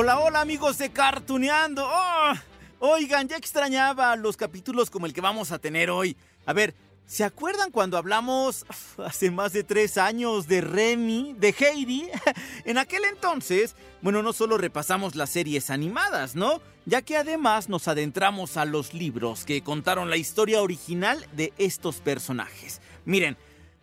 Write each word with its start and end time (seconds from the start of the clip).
Hola, 0.00 0.20
hola 0.20 0.40
amigos 0.42 0.78
de 0.78 0.90
Cartuneando. 0.90 1.84
Oh, 1.84 2.32
oigan, 2.78 3.26
ya 3.26 3.36
extrañaba 3.36 4.14
los 4.14 4.36
capítulos 4.36 4.90
como 4.90 5.06
el 5.06 5.12
que 5.12 5.20
vamos 5.20 5.50
a 5.50 5.58
tener 5.58 5.90
hoy. 5.90 6.16
A 6.46 6.52
ver, 6.52 6.76
¿se 7.04 7.24
acuerdan 7.24 7.72
cuando 7.72 7.98
hablamos 7.98 8.64
hace 9.04 9.32
más 9.32 9.52
de 9.52 9.64
tres 9.64 9.98
años 9.98 10.46
de 10.46 10.60
Remy, 10.60 11.34
de 11.36 11.48
Heidi? 11.48 12.08
En 12.64 12.78
aquel 12.78 13.06
entonces, 13.06 13.74
bueno, 14.00 14.22
no 14.22 14.32
solo 14.32 14.56
repasamos 14.56 15.16
las 15.16 15.30
series 15.30 15.68
animadas, 15.68 16.36
¿no? 16.36 16.62
Ya 16.86 17.02
que 17.02 17.16
además 17.16 17.68
nos 17.68 17.88
adentramos 17.88 18.56
a 18.56 18.66
los 18.66 18.94
libros 18.94 19.44
que 19.44 19.62
contaron 19.62 20.10
la 20.10 20.16
historia 20.16 20.62
original 20.62 21.26
de 21.32 21.52
estos 21.58 21.96
personajes. 21.96 22.80
Miren, 23.04 23.36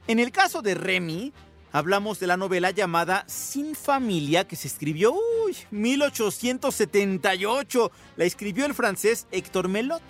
en 0.08 0.20
el 0.20 0.32
caso 0.32 0.62
de 0.62 0.76
Remy, 0.76 1.34
hablamos 1.72 2.20
de 2.20 2.28
la 2.28 2.38
novela 2.38 2.70
llamada 2.72 3.24
Sin 3.28 3.76
Familia 3.76 4.48
que 4.48 4.56
se 4.56 4.68
escribió, 4.68 5.14
uy, 5.14 5.56
1878. 5.72 7.92
La 8.18 8.26
escribió 8.26 8.66
el 8.66 8.74
francés 8.74 9.28
Héctor 9.32 9.68
Melot. 9.68 10.02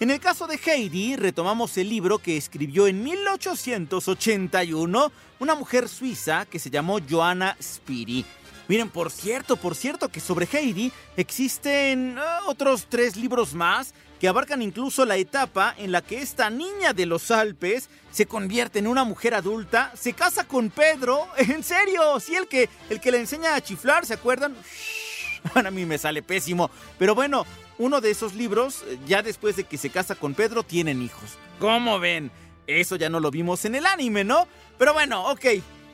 En 0.00 0.10
el 0.10 0.18
caso 0.20 0.46
de 0.46 0.58
Heidi, 0.64 1.16
retomamos 1.16 1.76
el 1.76 1.90
libro 1.90 2.18
que 2.18 2.36
escribió 2.36 2.86
en 2.86 3.02
1881 3.02 5.12
una 5.40 5.54
mujer 5.54 5.88
suiza 5.88 6.46
que 6.46 6.58
se 6.58 6.70
llamó 6.70 6.98
Joanna 7.00 7.56
Spiri. 7.62 8.24
Miren, 8.68 8.88
por 8.88 9.10
cierto, 9.10 9.56
por 9.56 9.74
cierto 9.74 10.08
que 10.08 10.20
sobre 10.20 10.48
Heidi 10.50 10.90
existen 11.16 12.16
ah, 12.18 12.40
otros 12.46 12.86
tres 12.88 13.16
libros 13.16 13.52
más 13.52 13.92
que 14.20 14.28
abarcan 14.28 14.60
incluso 14.60 15.06
la 15.06 15.16
etapa 15.16 15.74
en 15.78 15.92
la 15.92 16.02
que 16.02 16.20
esta 16.20 16.50
niña 16.50 16.92
de 16.92 17.06
los 17.06 17.30
Alpes 17.30 17.88
se 18.12 18.26
convierte 18.26 18.78
en 18.78 18.86
una 18.86 19.02
mujer 19.02 19.34
adulta, 19.34 19.92
se 19.96 20.12
casa 20.12 20.44
con 20.44 20.68
Pedro, 20.68 21.26
en 21.38 21.64
serio, 21.64 22.20
sí, 22.20 22.36
el 22.36 22.46
que, 22.46 22.68
el 22.90 23.00
que 23.00 23.10
le 23.10 23.18
enseña 23.18 23.54
a 23.54 23.62
chiflar, 23.62 24.04
¿se 24.04 24.14
acuerdan? 24.14 24.54
a 25.54 25.70
mí 25.70 25.86
me 25.86 25.96
sale 25.96 26.22
pésimo, 26.22 26.70
pero 26.98 27.14
bueno, 27.14 27.46
uno 27.78 28.02
de 28.02 28.10
esos 28.10 28.34
libros, 28.34 28.84
eh, 28.86 28.98
ya 29.06 29.22
después 29.22 29.56
de 29.56 29.64
que 29.64 29.78
se 29.78 29.88
casa 29.88 30.14
con 30.14 30.34
Pedro, 30.34 30.62
tienen 30.62 31.00
hijos. 31.00 31.38
¿Cómo 31.58 31.98
ven? 31.98 32.30
Eso 32.66 32.96
ya 32.96 33.08
no 33.08 33.20
lo 33.20 33.30
vimos 33.30 33.64
en 33.64 33.74
el 33.74 33.86
anime, 33.86 34.22
¿no? 34.22 34.46
Pero 34.78 34.92
bueno, 34.92 35.30
ok. 35.30 35.46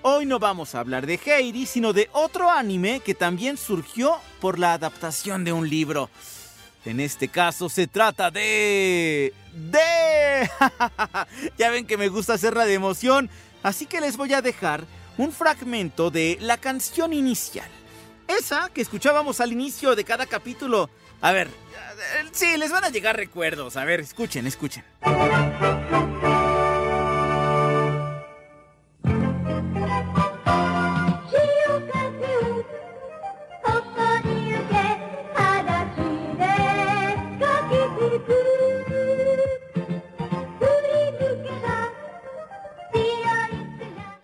Hoy 0.02 0.26
no 0.26 0.38
vamos 0.38 0.74
a 0.74 0.80
hablar 0.80 1.06
de 1.06 1.18
Heidi, 1.24 1.66
sino 1.66 1.92
de 1.92 2.08
otro 2.12 2.50
anime 2.50 3.00
que 3.00 3.14
también 3.14 3.56
surgió 3.56 4.18
por 4.40 4.58
la 4.58 4.74
adaptación 4.74 5.42
de 5.44 5.52
un 5.52 5.68
libro. 5.68 6.10
En 6.86 7.00
este 7.00 7.28
caso 7.28 7.68
se 7.68 7.88
trata 7.88 8.30
de... 8.30 9.34
de... 9.52 10.50
ya 11.58 11.70
ven 11.70 11.84
que 11.84 11.96
me 11.96 12.08
gusta 12.08 12.34
hacerla 12.34 12.64
de 12.64 12.74
emoción, 12.74 13.28
así 13.64 13.86
que 13.86 14.00
les 14.00 14.16
voy 14.16 14.32
a 14.34 14.40
dejar 14.40 14.84
un 15.18 15.32
fragmento 15.32 16.10
de 16.12 16.38
la 16.40 16.58
canción 16.58 17.12
inicial. 17.12 17.68
Esa 18.28 18.70
que 18.72 18.82
escuchábamos 18.82 19.40
al 19.40 19.52
inicio 19.52 19.96
de 19.96 20.04
cada 20.04 20.26
capítulo. 20.26 20.88
A 21.20 21.32
ver, 21.32 21.48
eh, 21.48 22.28
sí, 22.30 22.56
les 22.56 22.70
van 22.70 22.84
a 22.84 22.90
llegar 22.90 23.16
recuerdos. 23.16 23.76
A 23.76 23.84
ver, 23.84 23.98
escuchen, 24.00 24.46
escuchen. 24.46 24.84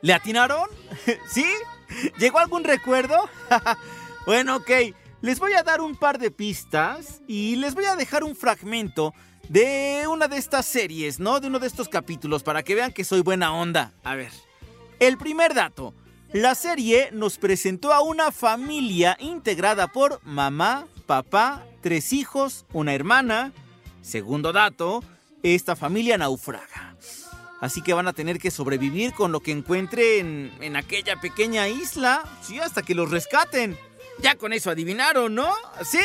¿Le 0.03 0.13
atinaron? 0.13 0.69
¿Sí? 1.29 1.47
¿Llegó 2.19 2.41
algún 2.41 2.65
recuerdo? 2.65 3.17
bueno, 4.27 4.57
ok. 4.57 4.71
Les 5.21 5.39
voy 5.39 5.53
a 5.53 5.63
dar 5.63 5.81
un 5.81 5.95
par 5.95 6.19
de 6.19 6.33
pistas 6.33 7.23
y 7.29 7.55
les 7.57 7.75
voy 7.75 7.85
a 7.85 7.95
dejar 7.95 8.25
un 8.25 8.35
fragmento 8.35 9.15
de 9.49 10.05
una 10.11 10.27
de 10.27 10.39
estas 10.39 10.67
series, 10.67 11.21
¿no? 11.21 11.39
De 11.39 11.47
uno 11.47 11.61
de 11.61 11.69
estos 11.69 11.89
capítulos 11.89 12.43
para 12.43 12.65
que 12.65 12.75
vean 12.75 12.93
que 12.93 13.05
soy 13.05 13.21
buena 13.21 13.55
onda. 13.55 13.93
A 14.03 14.17
ver. 14.17 14.33
El 14.99 15.19
primer 15.19 15.55
dato. 15.55 15.95
La 16.33 16.57
serie 16.57 17.11
nos 17.13 17.39
presentó 17.39 17.93
a 17.93 18.03
una 18.03 18.33
familia 18.33 19.17
integrada 19.21 19.87
por 19.87 20.21
mamá, 20.25 20.87
papá, 21.07 21.65
tres 21.81 22.13
hijos, 22.13 22.65
una 22.73 22.95
hermana. 22.95 23.53
Segundo 24.01 24.53
dato, 24.53 25.05
esta 25.45 25.77
familia 25.77 26.19
naufraga. 26.19 26.92
Así 27.63 27.81
que 27.81 27.95
van 27.95 28.09
a 28.09 28.13
tener 28.13 28.41
que 28.41 28.51
sobrevivir 28.51 29.13
con 29.13 29.31
lo 29.31 29.39
que 29.39 29.53
encuentren 29.53 30.51
en 30.61 30.75
aquella 30.75 31.21
pequeña 31.21 31.69
isla, 31.69 32.25
sí, 32.43 32.59
hasta 32.59 32.83
que 32.83 32.97
los 32.97 33.09
rescaten. 33.09 33.79
Ya 34.19 34.35
con 34.35 34.53
eso 34.53 34.71
adivinaron, 34.71 35.37
¿no? 35.37 35.49
¿Sí? 35.85 36.01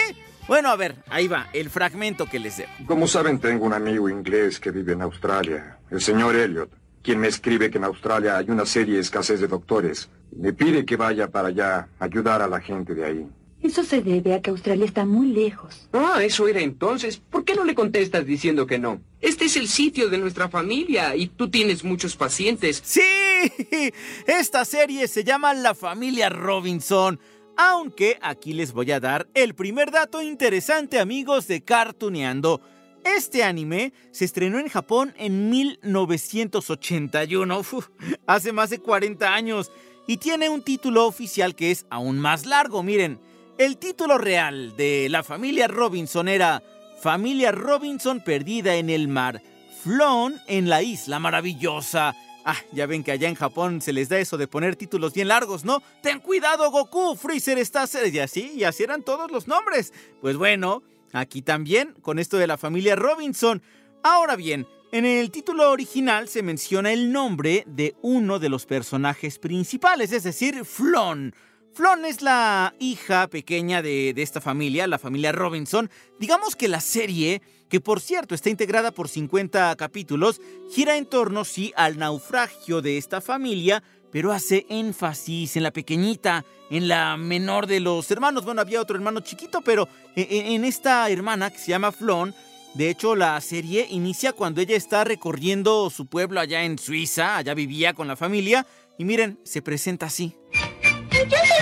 Bueno, 0.47 0.69
a 0.69 0.75
ver, 0.75 1.03
ahí 1.09 1.27
va, 1.27 1.49
el 1.53 1.71
fragmento 1.71 2.27
que 2.27 2.37
les 2.37 2.57
debo. 2.57 2.69
Como 2.85 3.07
saben, 3.07 3.39
tengo 3.39 3.65
un 3.65 3.73
amigo 3.73 4.07
inglés 4.07 4.59
que 4.59 4.69
vive 4.69 4.93
en 4.93 5.01
Australia, 5.01 5.79
el 5.89 5.99
señor 5.99 6.35
Elliot, 6.35 6.69
quien 7.01 7.19
me 7.19 7.27
escribe 7.27 7.71
que 7.71 7.79
en 7.79 7.85
Australia 7.85 8.37
hay 8.37 8.51
una 8.51 8.67
serie 8.67 8.99
escasez 8.99 9.41
de 9.41 9.47
doctores. 9.47 10.11
Me 10.35 10.53
pide 10.53 10.85
que 10.85 10.95
vaya 10.95 11.27
para 11.27 11.47
allá 11.47 11.89
a 11.99 12.05
ayudar 12.05 12.43
a 12.43 12.47
la 12.47 12.61
gente 12.61 12.93
de 12.93 13.03
ahí. 13.03 13.27
Eso 13.61 13.83
se 13.83 14.01
debe 14.01 14.33
a 14.33 14.41
que 14.41 14.51
Australia 14.51 14.85
está 14.85 15.05
muy 15.05 15.27
lejos. 15.27 15.89
Ah, 15.93 16.19
eso 16.23 16.47
era 16.47 16.61
entonces. 16.61 17.17
¿Por 17.17 17.43
qué 17.43 17.55
no 17.55 17.63
le 17.63 17.75
contestas 17.75 18.25
diciendo 18.25 18.67
que 18.67 18.79
no? 18.79 19.01
Este 19.19 19.45
es 19.45 19.57
el 19.57 19.67
sitio 19.67 20.09
de 20.09 20.19
nuestra 20.19 20.47
familia 20.47 21.15
y 21.15 21.27
tú 21.27 21.49
tienes 21.49 21.83
muchos 21.83 22.15
pacientes. 22.15 22.81
¡Sí! 22.85 23.01
Esta 24.27 24.63
serie 24.63 25.07
se 25.07 25.23
llama 25.23 25.53
La 25.53 25.73
familia 25.73 26.29
Robinson. 26.29 27.19
Aunque 27.57 28.19
aquí 28.21 28.53
les 28.53 28.71
voy 28.71 28.91
a 28.91 28.99
dar 28.99 29.27
el 29.33 29.55
primer 29.55 29.89
dato 29.89 30.21
interesante, 30.21 30.99
amigos 30.99 31.47
de 31.47 31.63
Cartuneando. 31.63 32.61
Este 33.03 33.43
anime 33.43 33.93
se 34.11 34.25
estrenó 34.25 34.59
en 34.59 34.67
Japón 34.67 35.15
en 35.17 35.49
1981, 35.49 37.59
uf, 37.71 37.87
hace 38.27 38.51
más 38.51 38.69
de 38.69 38.79
40 38.79 39.33
años, 39.33 39.71
y 40.07 40.17
tiene 40.17 40.49
un 40.49 40.61
título 40.61 41.07
oficial 41.07 41.55
que 41.55 41.71
es 41.71 41.87
aún 41.89 42.19
más 42.19 42.45
largo. 42.45 42.83
Miren, 42.83 43.19
el 43.57 43.77
título 43.77 44.17
real 44.17 44.75
de 44.77 45.07
la 45.09 45.23
familia 45.23 45.67
Robinson 45.67 46.27
era 46.27 46.61
Familia 47.01 47.51
Robinson 47.51 48.21
perdida 48.23 48.75
en 48.75 48.89
el 48.89 49.07
mar, 49.07 49.41
Flon 49.81 50.39
en 50.47 50.69
la 50.69 50.81
isla 50.81 51.19
maravillosa. 51.19 52.15
Ah, 52.45 52.57
ya 52.71 52.85
ven 52.85 53.03
que 53.03 53.11
allá 53.11 53.27
en 53.27 53.35
Japón 53.35 53.81
se 53.81 53.93
les 53.93 54.09
da 54.09 54.19
eso 54.19 54.37
de 54.37 54.47
poner 54.47 54.75
títulos 54.75 55.13
bien 55.13 55.27
largos, 55.27 55.65
¿no? 55.65 55.83
Ten 56.01 56.19
cuidado, 56.19 56.71
Goku, 56.71 57.15
Freezer 57.15 57.57
está... 57.57 57.85
Y 58.11 58.19
así, 58.19 58.53
y 58.55 58.63
así 58.63 58.83
eran 58.83 59.03
todos 59.03 59.29
los 59.31 59.47
nombres. 59.47 59.91
Pues 60.21 60.37
bueno, 60.37 60.81
aquí 61.11 61.41
también, 61.41 61.93
con 62.01 62.19
esto 62.19 62.37
de 62.37 62.47
la 62.47 62.57
familia 62.57 62.95
Robinson. 62.95 63.61
Ahora 64.01 64.37
bien, 64.37 64.65
en 64.93 65.05
el 65.05 65.29
título 65.31 65.71
original 65.71 66.29
se 66.29 66.41
menciona 66.41 66.93
el 66.93 67.11
nombre 67.11 67.65
de 67.67 67.95
uno 68.01 68.39
de 68.39 68.49
los 68.49 68.65
personajes 68.65 69.39
principales, 69.39 70.13
es 70.13 70.23
decir, 70.23 70.63
Flon. 70.63 71.33
Flon 71.73 72.05
es 72.05 72.21
la 72.21 72.73
hija 72.79 73.27
pequeña 73.27 73.81
de, 73.81 74.13
de, 74.13 74.21
esta 74.21 74.41
familia, 74.41 74.87
la 74.87 74.97
familia 74.97 75.31
Robinson. 75.31 75.89
Digamos 76.19 76.55
que 76.55 76.67
la 76.67 76.81
serie, 76.81 77.41
que 77.69 77.79
por 77.79 78.01
cierto 78.01 78.33
está 78.33 78.49
integrada 78.49 78.91
por 78.91 79.09
50 79.09 79.75
capítulos, 79.75 80.41
gira 80.71 80.97
en 80.97 81.05
torno, 81.05 81.45
sí, 81.45 81.73
al 81.75 81.97
naufragio 81.97 82.81
de 82.81 82.97
esta 82.97 83.21
familia, 83.21 83.83
pero 84.11 84.31
hace 84.31 84.65
énfasis 84.69 85.55
en 85.55 85.63
la 85.63 85.71
pequeñita, 85.71 86.45
en 86.71 86.87
la 86.87 87.17
menor 87.17 87.67
de 87.67 87.79
los 87.79 88.09
hermanos. 88.09 88.45
Bueno, 88.45 88.61
había 88.61 88.81
otro 88.81 88.95
hermano 88.95 89.19
chiquito, 89.19 89.61
pero 89.61 89.87
en, 90.15 90.47
en 90.47 90.65
esta 90.65 91.07
hermana 91.09 91.51
que 91.51 91.59
se 91.59 91.69
llama 91.69 91.91
Flon, 91.91 92.33
de 92.77 92.91
hecho, 92.91 93.15
la 93.15 93.41
serie 93.41 93.87
inicia 93.89 94.33
cuando 94.33 94.61
ella 94.61 94.75
está 94.75 95.03
recorriendo 95.03 95.89
su 95.89 96.05
pueblo 96.05 96.39
allá 96.39 96.63
en 96.63 96.77
Suiza, 96.77 97.37
allá 97.37 97.55
vivía 97.55 97.93
con 97.93 98.07
la 98.07 98.15
familia, 98.15 98.67
y 98.99 99.05
miren, 99.05 99.39
se 99.43 99.63
presenta 99.63 100.05
así. 100.05 100.35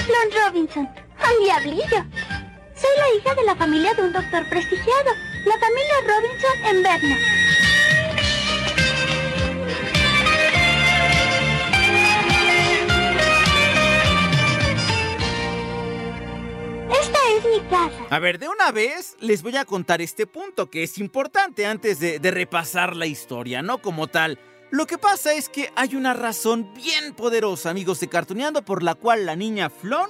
Flon 0.05 0.29
Robinson, 0.45 0.87
un 0.87 1.43
diablillo. 1.43 2.05
Soy 2.75 2.91
la 2.99 3.15
hija 3.17 3.33
de 3.33 3.43
la 3.43 3.55
familia 3.55 3.91
de 3.95 4.03
un 4.03 4.13
doctor 4.13 4.47
prestigiado, 4.49 5.11
la 5.45 5.57
familia 5.57 5.93
Robinson 6.05 6.65
en 6.65 6.83
Berna. 6.83 7.17
Esta 16.91 17.19
es 17.29 17.35
es 17.37 17.45
mi 17.45 17.67
casa. 17.67 18.05
A 18.11 18.19
ver, 18.19 18.37
de 18.37 18.47
una 18.47 18.71
vez 18.71 19.17
les 19.21 19.41
voy 19.41 19.57
a 19.57 19.65
contar 19.65 20.03
este 20.03 20.27
punto 20.27 20.69
que 20.69 20.83
es 20.83 20.99
importante 20.99 21.65
antes 21.65 21.99
de, 21.99 22.19
de 22.19 22.31
repasar 22.31 22.95
la 22.95 23.07
historia, 23.07 23.63
¿no? 23.63 23.79
Como 23.79 24.05
tal. 24.05 24.37
Lo 24.71 24.88
que 24.88 24.97
pasa 24.97 25.33
es 25.33 25.47
que 25.47 25.71
hay 25.75 25.95
una 25.95 26.13
razón 26.13 26.73
bien 26.73 27.13
poderosa, 27.13 27.69
amigos 27.69 28.00
de 28.00 28.07
Cartuneando, 28.07 28.65
por 28.65 28.83
la 28.83 28.95
cual 28.95 29.25
la 29.25 29.35
niña 29.35 29.69
Flon 29.69 30.09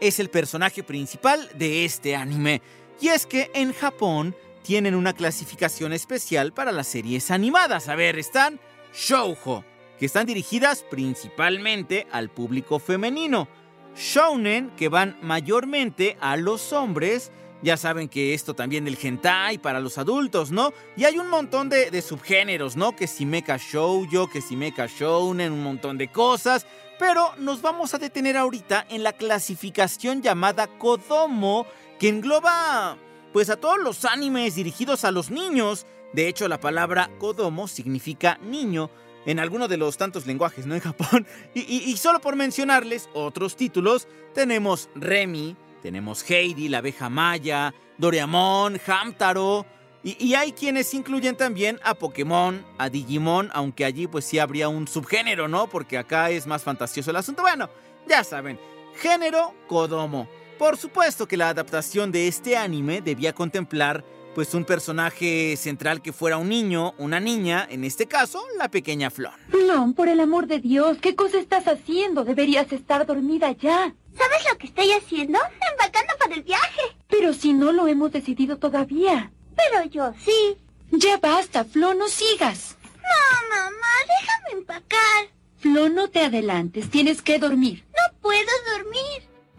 es 0.00 0.18
el 0.18 0.28
personaje 0.28 0.82
principal 0.82 1.48
de 1.54 1.84
este 1.84 2.16
anime. 2.16 2.60
Y 3.00 3.08
es 3.08 3.26
que 3.26 3.50
en 3.54 3.72
Japón 3.72 4.36
tienen 4.62 4.94
una 4.94 5.12
clasificación 5.12 5.92
especial 5.92 6.52
para 6.52 6.72
las 6.72 6.88
series 6.88 7.30
animadas. 7.30 7.88
A 7.88 7.94
ver, 7.94 8.18
están 8.18 8.60
shoujo, 8.92 9.64
que 9.98 10.06
están 10.06 10.26
dirigidas 10.26 10.84
principalmente 10.90 12.06
al 12.10 12.28
público 12.28 12.80
femenino. 12.80 13.48
Shounen, 13.96 14.70
que 14.70 14.88
van 14.88 15.16
mayormente 15.22 16.16
a 16.20 16.36
los 16.36 16.72
hombres. 16.72 17.30
Ya 17.62 17.76
saben 17.76 18.08
que 18.08 18.34
esto 18.34 18.54
también 18.54 18.84
del 18.84 18.98
hentai 19.00 19.58
para 19.58 19.78
los 19.78 19.96
adultos, 19.96 20.50
¿no? 20.50 20.72
Y 20.96 21.04
hay 21.04 21.18
un 21.18 21.28
montón 21.30 21.68
de, 21.68 22.02
subgéneros, 22.02 22.74
¿no? 22.76 22.96
Que 22.96 23.06
si 23.06 23.24
mecha 23.24 23.56
shoujo, 23.56 24.28
que 24.28 24.40
si 24.40 24.56
mecha 24.56 24.86
shounen, 24.86 25.52
un 25.52 25.62
montón 25.62 25.96
de 25.96 26.10
cosas. 26.10 26.66
Pero 26.98 27.30
nos 27.38 27.62
vamos 27.62 27.94
a 27.94 27.98
detener 27.98 28.36
ahorita 28.36 28.86
en 28.90 29.02
la 29.04 29.12
clasificación 29.12 30.22
llamada 30.22 30.66
Kodomo, 30.78 31.66
que 31.98 32.08
engloba 32.08 32.96
pues 33.32 33.48
a 33.48 33.56
todos 33.56 33.78
los 33.78 34.04
animes 34.04 34.56
dirigidos 34.56 35.04
a 35.04 35.12
los 35.12 35.30
niños. 35.30 35.86
De 36.12 36.28
hecho, 36.28 36.48
la 36.48 36.60
palabra 36.60 37.10
Kodomo 37.18 37.68
significa 37.68 38.38
niño 38.42 38.90
en 39.24 39.38
alguno 39.38 39.68
de 39.68 39.76
los 39.76 39.96
tantos 39.98 40.26
lenguajes, 40.26 40.66
¿no? 40.66 40.74
En 40.74 40.80
Japón. 40.80 41.26
Y, 41.54 41.60
y- 41.60 41.90
y 41.90 41.96
solo 41.96 42.20
por 42.20 42.34
mencionarles 42.34 43.08
otros 43.14 43.54
títulos, 43.56 44.08
tenemos 44.34 44.88
Remy, 44.96 45.56
tenemos 45.82 46.22
Heidi, 46.28 46.68
la 46.68 46.78
abeja 46.78 47.08
maya, 47.08 47.74
Doraemon, 47.98 48.80
Hamtaro. 48.86 49.66
Y, 50.04 50.16
y 50.24 50.34
hay 50.34 50.52
quienes 50.52 50.92
incluyen 50.94 51.36
también 51.36 51.78
a 51.84 51.94
Pokémon, 51.94 52.64
a 52.78 52.88
Digimon, 52.88 53.50
aunque 53.52 53.84
allí 53.84 54.06
pues 54.06 54.24
sí 54.24 54.38
habría 54.38 54.68
un 54.68 54.88
subgénero, 54.88 55.48
¿no? 55.48 55.66
Porque 55.66 55.98
acá 55.98 56.30
es 56.30 56.46
más 56.46 56.62
fantasioso 56.62 57.10
el 57.10 57.16
asunto. 57.16 57.42
Bueno, 57.42 57.68
ya 58.08 58.24
saben, 58.24 58.58
género 58.96 59.54
Kodomo. 59.68 60.28
Por 60.58 60.76
supuesto 60.76 61.26
que 61.26 61.36
la 61.36 61.48
adaptación 61.48 62.12
de 62.12 62.28
este 62.28 62.56
anime 62.56 63.00
debía 63.00 63.32
contemplar 63.32 64.04
pues 64.34 64.54
un 64.54 64.64
personaje 64.64 65.56
central 65.56 66.02
que 66.02 66.12
fuera 66.12 66.38
un 66.38 66.48
niño, 66.48 66.94
una 66.98 67.20
niña, 67.20 67.66
en 67.70 67.84
este 67.84 68.06
caso, 68.06 68.42
la 68.58 68.70
pequeña 68.70 69.10
Flon. 69.10 69.32
Flon, 69.50 69.94
por 69.94 70.08
el 70.08 70.20
amor 70.20 70.46
de 70.46 70.58
Dios, 70.58 70.98
¿qué 70.98 71.14
cosa 71.14 71.38
estás 71.38 71.66
haciendo? 71.68 72.24
Deberías 72.24 72.72
estar 72.72 73.06
dormida 73.06 73.52
ya. 73.52 73.94
¿Sabes 74.16 74.44
lo 74.50 74.58
que 74.58 74.66
estoy 74.66 74.92
haciendo? 74.92 75.38
Empacando 75.72 76.12
para 76.18 76.34
el 76.34 76.42
viaje. 76.42 76.82
Pero 77.08 77.32
si 77.32 77.52
no 77.52 77.72
lo 77.72 77.86
hemos 77.88 78.12
decidido 78.12 78.58
todavía. 78.58 79.32
Pero 79.56 79.84
yo 79.84 80.12
sí. 80.24 80.56
Ya 80.90 81.16
basta, 81.18 81.64
Flon, 81.64 81.98
no 81.98 82.08
sigas. 82.08 82.76
No, 82.94 83.48
mamá, 83.48 83.94
déjame 84.20 84.60
empacar. 84.60 85.28
Flon, 85.58 85.94
no 85.94 86.08
te 86.08 86.20
adelantes, 86.20 86.90
tienes 86.90 87.22
que 87.22 87.38
dormir. 87.38 87.84
No 87.88 88.18
puedo 88.20 88.40
dormir. 88.40 88.71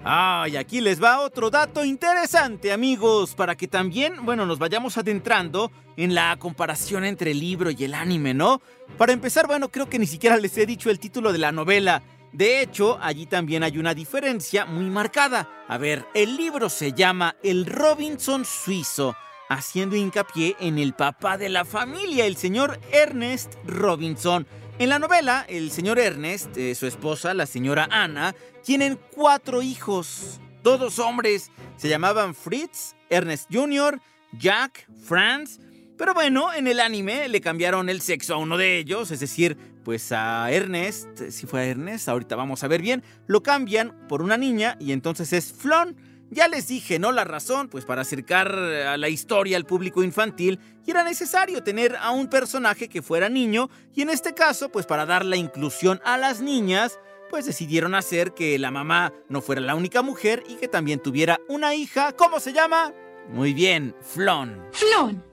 Ay, 0.05 0.57
aquí 0.57 0.81
les 0.81 1.01
va 1.01 1.21
otro 1.21 1.49
dato 1.49 1.85
interesante, 1.85 2.73
amigos, 2.73 3.35
para 3.35 3.55
que 3.55 3.69
también, 3.69 4.25
bueno, 4.25 4.45
nos 4.45 4.59
vayamos 4.59 4.97
adentrando 4.97 5.71
en 5.95 6.13
la 6.13 6.35
comparación 6.37 7.05
entre 7.05 7.31
el 7.31 7.39
libro 7.39 7.71
y 7.71 7.85
el 7.85 7.93
anime, 7.93 8.33
¿no? 8.33 8.61
Para 8.97 9.13
empezar, 9.13 9.47
bueno, 9.47 9.69
creo 9.71 9.87
que 9.87 9.99
ni 9.99 10.05
siquiera 10.05 10.35
les 10.35 10.57
he 10.57 10.65
dicho 10.65 10.89
el 10.89 10.99
título 10.99 11.31
de 11.31 11.37
la 11.37 11.53
novela. 11.53 12.03
De 12.33 12.61
hecho, 12.61 12.99
allí 13.01 13.27
también 13.27 13.63
hay 13.63 13.77
una 13.77 13.93
diferencia 13.93 14.65
muy 14.65 14.89
marcada. 14.89 15.47
A 15.69 15.77
ver, 15.77 16.05
el 16.13 16.35
libro 16.35 16.67
se 16.67 16.91
llama 16.91 17.37
El 17.41 17.65
Robinson 17.65 18.43
Suizo, 18.43 19.15
haciendo 19.47 19.95
hincapié 19.95 20.57
en 20.59 20.79
el 20.79 20.95
papá 20.95 21.37
de 21.37 21.47
la 21.47 21.63
familia, 21.63 22.25
el 22.25 22.35
señor 22.35 22.77
Ernest 22.91 23.53
Robinson. 23.65 24.45
En 24.79 24.89
la 24.89 24.97
novela, 24.97 25.45
el 25.47 25.69
señor 25.69 25.99
Ernest, 25.99 26.57
eh, 26.57 26.73
su 26.73 26.87
esposa, 26.87 27.35
la 27.35 27.45
señora 27.45 27.87
Ana, 27.91 28.33
tienen 28.63 28.99
cuatro 29.11 29.61
hijos, 29.61 30.41
todos 30.63 30.97
hombres. 30.97 31.51
Se 31.77 31.89
llamaban 31.89 32.33
Fritz, 32.33 32.95
Ernest 33.07 33.53
Jr., 33.53 34.01
Jack, 34.39 34.87
Franz. 35.03 35.59
Pero 35.95 36.15
bueno, 36.15 36.51
en 36.51 36.65
el 36.65 36.79
anime 36.79 37.29
le 37.29 37.39
cambiaron 37.39 37.87
el 37.87 38.01
sexo 38.01 38.33
a 38.33 38.37
uno 38.37 38.57
de 38.57 38.79
ellos, 38.79 39.11
es 39.11 39.19
decir, 39.19 39.57
pues 39.85 40.11
a 40.11 40.51
Ernest, 40.51 41.29
si 41.29 41.45
fue 41.45 41.61
a 41.61 41.65
Ernest, 41.65 42.09
ahorita 42.09 42.35
vamos 42.35 42.63
a 42.63 42.67
ver 42.67 42.81
bien, 42.81 43.03
lo 43.27 43.43
cambian 43.43 44.07
por 44.07 44.23
una 44.23 44.37
niña 44.37 44.75
y 44.79 44.91
entonces 44.91 45.33
es 45.33 45.53
Flon. 45.53 45.95
Ya 46.33 46.47
les 46.47 46.67
dije, 46.67 46.97
¿no? 46.97 47.11
La 47.11 47.25
razón, 47.25 47.67
pues 47.67 47.85
para 47.85 48.01
acercar 48.01 48.51
a 48.55 48.97
la 48.97 49.07
historia 49.07 49.55
al 49.55 49.65
público 49.65 50.01
infantil, 50.01 50.59
y 50.85 50.89
era 50.89 51.03
necesario 51.03 51.63
tener 51.63 51.95
a 51.97 52.09
un 52.09 52.27
personaje 52.27 52.89
que 52.89 53.03
fuera 53.03 53.29
niño, 53.29 53.69
y 53.93 54.01
en 54.01 54.09
este 54.09 54.33
caso, 54.33 54.69
pues 54.69 54.87
para 54.87 55.05
dar 55.05 55.25
la 55.25 55.35
inclusión 55.35 56.01
a 56.03 56.17
las 56.17 56.41
niñas, 56.41 56.99
pues 57.29 57.45
decidieron 57.45 57.93
hacer 57.93 58.33
que 58.33 58.57
la 58.57 58.71
mamá 58.71 59.13
no 59.29 59.41
fuera 59.41 59.61
la 59.61 59.75
única 59.75 60.01
mujer 60.01 60.43
y 60.49 60.55
que 60.55 60.67
también 60.67 60.99
tuviera 60.99 61.39
una 61.49 61.75
hija, 61.75 62.13
¿cómo 62.13 62.39
se 62.39 62.51
llama? 62.51 62.93
Muy 63.29 63.53
bien, 63.53 63.95
Flon. 64.01 64.59
Flon, 64.71 65.23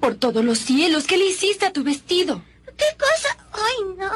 por 0.00 0.16
todos 0.16 0.44
los 0.44 0.58
cielos, 0.58 1.06
¿qué 1.06 1.16
le 1.16 1.26
hiciste 1.26 1.66
a 1.66 1.72
tu 1.72 1.84
vestido? 1.84 2.42
¿Qué 2.64 2.86
cosa? 2.98 3.36
Ay, 3.52 3.96
no. 3.96 4.10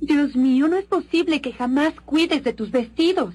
Dios 0.00 0.36
mío, 0.36 0.68
no 0.68 0.76
es 0.76 0.84
posible 0.84 1.40
que 1.40 1.52
jamás 1.52 1.94
cuides 2.04 2.44
de 2.44 2.52
tus 2.52 2.70
vestidos. 2.70 3.34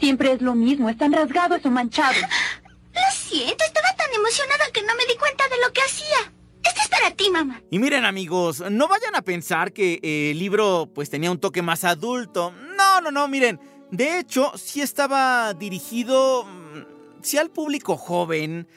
Siempre 0.00 0.32
es 0.32 0.42
lo 0.42 0.54
mismo, 0.54 0.88
están 0.88 1.12
rasgados 1.12 1.64
o 1.64 1.70
manchados. 1.70 2.16
Lo 2.16 3.00
siento, 3.14 3.64
estaba 3.64 3.94
tan 3.96 4.08
emocionada 4.14 4.64
que 4.72 4.82
no 4.82 4.94
me 4.96 5.06
di 5.06 5.18
cuenta 5.18 5.44
de 5.48 5.56
lo 5.64 5.72
que 5.72 5.82
hacía. 5.82 6.32
Este 6.62 6.80
es 6.80 6.88
para 6.88 7.10
ti, 7.12 7.30
mamá. 7.30 7.62
Y 7.70 7.78
miren 7.78 8.04
amigos, 8.04 8.62
no 8.70 8.88
vayan 8.88 9.14
a 9.14 9.22
pensar 9.22 9.72
que 9.72 10.00
eh, 10.02 10.32
el 10.32 10.38
libro 10.38 10.90
pues 10.94 11.10
tenía 11.10 11.30
un 11.30 11.38
toque 11.38 11.62
más 11.62 11.84
adulto. 11.84 12.52
No, 12.76 13.00
no, 13.00 13.10
no, 13.10 13.28
miren. 13.28 13.60
De 13.90 14.18
hecho, 14.18 14.52
sí 14.56 14.80
estaba 14.80 15.52
dirigido, 15.54 16.44
mm, 16.44 17.22
sí 17.22 17.38
al 17.38 17.50
público 17.50 17.96
joven, 17.96 18.68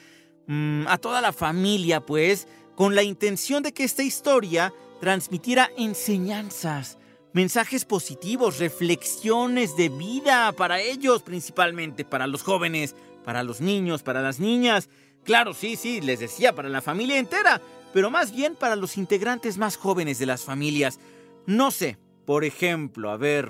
mm, 0.48 0.88
a 0.88 0.98
toda 0.98 1.22
la 1.22 1.34
familia 1.34 2.02
pues, 2.02 2.48
con 2.76 2.96
la 2.96 3.04
intención 3.04 3.64
de 3.64 3.74
que 3.74 3.84
esta 3.84 4.04
historia 4.04 4.74
transmitiera 5.00 5.70
enseñanzas, 5.78 6.98
mensajes 7.34 7.84
positivos, 7.86 8.60
reflexiones 8.60 9.76
de 9.76 9.90
vida 9.90 10.52
para 10.54 10.80
ellos 10.80 11.24
principalmente, 11.24 12.06
para 12.06 12.28
los 12.28 12.44
jóvenes, 12.44 12.96
para 13.26 13.44
los 13.44 13.60
niños, 13.60 14.04
para 14.04 14.22
las 14.22 14.40
niñas. 14.40 14.90
Claro, 15.24 15.54
sí, 15.54 15.76
sí, 15.76 16.02
les 16.02 16.20
decía, 16.20 16.54
para 16.54 16.70
la 16.70 16.82
familia 16.82 17.18
entera, 17.18 17.62
pero 17.94 18.12
más 18.12 18.32
bien 18.32 18.56
para 18.56 18.76
los 18.76 18.98
integrantes 18.98 19.58
más 19.58 19.78
jóvenes 19.78 20.20
de 20.20 20.26
las 20.26 20.44
familias. 20.44 21.00
No 21.46 21.72
sé, 21.72 21.98
por 22.26 22.44
ejemplo, 22.44 23.10
a 23.10 23.18
ver, 23.18 23.50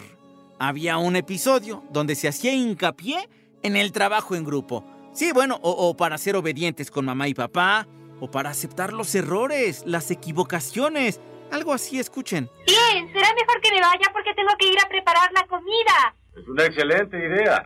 había 0.60 0.98
un 0.98 1.16
episodio 1.16 1.84
donde 1.92 2.16
se 2.16 2.28
hacía 2.28 2.54
hincapié 2.54 3.30
en 3.64 3.76
el 3.76 3.92
trabajo 3.92 4.36
en 4.36 4.44
grupo. 4.44 4.86
Sí, 5.14 5.32
bueno, 5.32 5.60
o, 5.62 5.96
para 5.96 6.18
ser 6.18 6.36
obedientes 6.36 6.90
con 6.90 7.06
mamá 7.06 7.28
y 7.28 7.34
papá, 7.34 7.88
o 8.20 8.32
para 8.32 8.50
aceptar 8.50 8.94
los 8.94 9.14
errores, 9.14 9.84
las 9.86 10.10
equivocaciones. 10.10 11.20
Algo 11.54 11.72
así, 11.72 12.00
escuchen. 12.00 12.50
Bien, 12.66 13.14
será 13.14 13.28
mejor 13.36 13.62
que 13.62 13.72
me 13.72 13.80
vaya 13.80 14.10
porque 14.12 14.34
tengo 14.34 14.50
que 14.58 14.70
ir 14.70 14.78
a 14.84 14.90
preparar 14.90 15.32
la 15.34 15.46
comida. 15.46 16.16
Es 16.36 16.48
una 16.48 16.66
excelente 16.66 17.16
idea. 17.16 17.64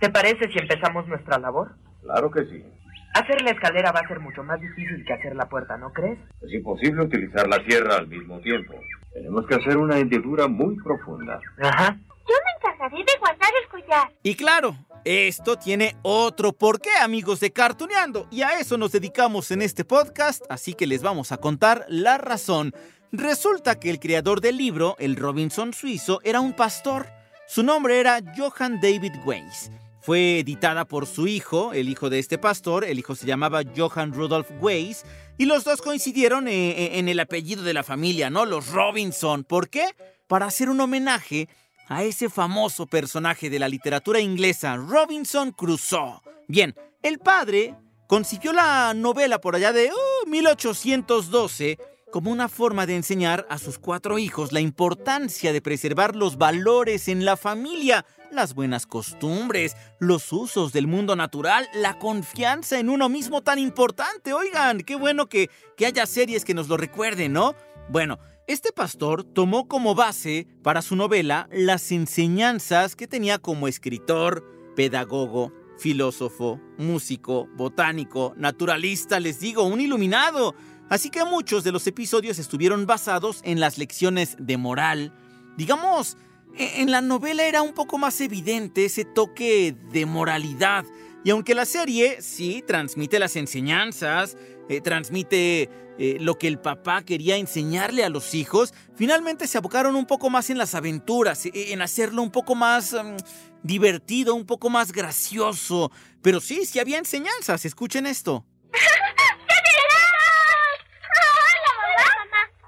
¿Te 0.00 0.08
parece 0.08 0.50
si 0.50 0.58
empezamos 0.58 1.06
nuestra 1.06 1.38
labor? 1.38 1.70
Claro 2.00 2.30
que 2.30 2.46
sí. 2.46 2.64
Hacer 3.12 3.42
la 3.42 3.50
escalera 3.50 3.92
va 3.92 4.00
a 4.00 4.08
ser 4.08 4.20
mucho 4.20 4.42
más 4.42 4.58
difícil 4.58 5.04
que 5.04 5.12
hacer 5.12 5.36
la 5.36 5.46
puerta, 5.50 5.76
¿no 5.76 5.92
crees? 5.92 6.18
Es 6.40 6.50
imposible 6.50 7.02
utilizar 7.02 7.46
la 7.46 7.62
tierra 7.62 7.96
al 7.96 8.08
mismo 8.08 8.40
tiempo. 8.40 8.74
Tenemos 9.12 9.46
que 9.46 9.56
hacer 9.56 9.76
una 9.76 9.98
hendidura 9.98 10.48
muy 10.48 10.74
profunda. 10.76 11.40
Ajá. 11.60 11.94
Yo 11.94 12.34
me 12.44 12.52
encargaré 12.56 13.04
de 13.04 13.18
guardar 13.18 13.50
el 13.62 13.68
collar. 13.68 14.12
Y 14.22 14.34
claro, 14.34 14.76
esto 15.04 15.56
tiene 15.56 15.96
otro 16.02 16.52
porqué, 16.52 16.90
amigos 17.00 17.40
de 17.40 17.52
Cartuneando, 17.52 18.28
y 18.30 18.42
a 18.42 18.58
eso 18.58 18.76
nos 18.76 18.92
dedicamos 18.92 19.50
en 19.50 19.62
este 19.62 19.84
podcast, 19.84 20.42
así 20.48 20.74
que 20.74 20.86
les 20.86 21.02
vamos 21.02 21.32
a 21.32 21.38
contar 21.38 21.86
la 21.88 22.18
razón. 22.18 22.72
Resulta 23.12 23.80
que 23.80 23.90
el 23.90 24.00
creador 24.00 24.40
del 24.40 24.56
libro, 24.56 24.96
el 24.98 25.16
Robinson 25.16 25.72
suizo, 25.72 26.20
era 26.24 26.40
un 26.40 26.52
pastor. 26.52 27.06
Su 27.46 27.62
nombre 27.62 28.00
era 28.00 28.20
Johann 28.36 28.80
David 28.80 29.12
Weiss. 29.24 29.70
Fue 30.02 30.40
editada 30.40 30.84
por 30.84 31.06
su 31.06 31.26
hijo, 31.26 31.72
el 31.72 31.88
hijo 31.88 32.10
de 32.10 32.18
este 32.18 32.38
pastor, 32.38 32.84
el 32.84 32.98
hijo 32.98 33.14
se 33.14 33.26
llamaba 33.26 33.62
Johann 33.76 34.12
Rudolf 34.12 34.50
Weiss, 34.60 35.04
y 35.38 35.46
los 35.46 35.64
dos 35.64 35.80
coincidieron 35.80 36.48
eh, 36.48 36.70
eh, 36.70 36.98
en 36.98 37.08
el 37.08 37.20
apellido 37.20 37.62
de 37.62 37.74
la 37.74 37.82
familia, 37.82 38.28
¿no? 38.30 38.44
Los 38.44 38.68
Robinson. 38.68 39.44
¿Por 39.44 39.68
qué? 39.68 39.86
Para 40.26 40.46
hacer 40.46 40.68
un 40.68 40.80
homenaje 40.80 41.48
a 41.88 42.04
ese 42.04 42.28
famoso 42.28 42.86
personaje 42.86 43.50
de 43.50 43.58
la 43.58 43.68
literatura 43.68 44.20
inglesa, 44.20 44.76
Robinson 44.76 45.52
Crusoe. 45.52 46.20
Bien, 46.46 46.74
el 47.02 47.18
padre 47.18 47.74
concibió 48.06 48.52
la 48.52 48.94
novela 48.94 49.40
por 49.40 49.56
allá 49.56 49.72
de 49.72 49.90
uh, 49.90 50.28
1812 50.28 51.78
como 52.10 52.30
una 52.30 52.48
forma 52.48 52.86
de 52.86 52.96
enseñar 52.96 53.46
a 53.50 53.58
sus 53.58 53.78
cuatro 53.78 54.18
hijos 54.18 54.52
la 54.52 54.60
importancia 54.60 55.52
de 55.52 55.60
preservar 55.60 56.16
los 56.16 56.38
valores 56.38 57.08
en 57.08 57.24
la 57.24 57.36
familia, 57.36 58.06
las 58.30 58.54
buenas 58.54 58.86
costumbres, 58.86 59.76
los 59.98 60.32
usos 60.32 60.72
del 60.72 60.86
mundo 60.86 61.16
natural, 61.16 61.68
la 61.74 61.98
confianza 61.98 62.78
en 62.78 62.88
uno 62.88 63.08
mismo 63.10 63.42
tan 63.42 63.58
importante. 63.58 64.32
Oigan, 64.32 64.80
qué 64.80 64.96
bueno 64.96 65.28
que, 65.28 65.50
que 65.76 65.86
haya 65.86 66.06
series 66.06 66.44
que 66.44 66.54
nos 66.54 66.68
lo 66.68 66.78
recuerden, 66.78 67.34
¿no? 67.34 67.54
Bueno, 67.90 68.18
este 68.48 68.72
pastor 68.72 69.24
tomó 69.24 69.68
como 69.68 69.94
base 69.94 70.48
para 70.62 70.80
su 70.80 70.96
novela 70.96 71.50
las 71.52 71.92
enseñanzas 71.92 72.96
que 72.96 73.06
tenía 73.06 73.38
como 73.38 73.68
escritor, 73.68 74.42
pedagogo, 74.74 75.52
filósofo, 75.78 76.58
músico, 76.78 77.46
botánico, 77.56 78.32
naturalista, 78.38 79.20
les 79.20 79.38
digo, 79.38 79.64
un 79.64 79.82
iluminado. 79.82 80.54
Así 80.88 81.10
que 81.10 81.26
muchos 81.26 81.62
de 81.62 81.72
los 81.72 81.86
episodios 81.86 82.38
estuvieron 82.38 82.86
basados 82.86 83.40
en 83.44 83.60
las 83.60 83.76
lecciones 83.76 84.34
de 84.40 84.56
moral. 84.56 85.12
Digamos, 85.58 86.16
e-, 86.56 86.80
en 86.80 86.90
la 86.90 87.02
novela 87.02 87.46
era 87.46 87.60
un 87.60 87.74
poco 87.74 87.98
más 87.98 88.18
evidente 88.22 88.86
ese 88.86 89.04
toque 89.04 89.76
de 89.92 90.06
moralidad. 90.06 90.86
Y 91.22 91.30
aunque 91.30 91.54
la 91.54 91.66
serie 91.66 92.22
sí 92.22 92.64
transmite 92.66 93.18
las 93.18 93.36
enseñanzas, 93.36 94.38
eh, 94.68 94.80
transmite 94.80 95.70
eh, 95.98 96.16
lo 96.20 96.36
que 96.38 96.46
el 96.46 96.60
papá 96.60 97.02
quería 97.02 97.36
enseñarle 97.36 98.04
a 98.04 98.08
los 98.08 98.34
hijos, 98.34 98.72
finalmente 98.94 99.48
se 99.48 99.58
abocaron 99.58 99.96
un 99.96 100.06
poco 100.06 100.30
más 100.30 100.48
en 100.50 100.58
las 100.58 100.74
aventuras, 100.74 101.46
e-, 101.46 101.72
en 101.72 101.82
hacerlo 101.82 102.22
un 102.22 102.30
poco 102.30 102.54
más 102.54 102.92
mm, 102.92 103.16
divertido, 103.62 104.34
un 104.34 104.46
poco 104.46 104.70
más 104.70 104.92
gracioso. 104.92 105.90
Pero 106.22 106.40
sí, 106.40 106.66
sí 106.66 106.78
había 106.78 106.98
enseñanzas, 106.98 107.64
escuchen 107.64 108.06
esto. 108.06 108.44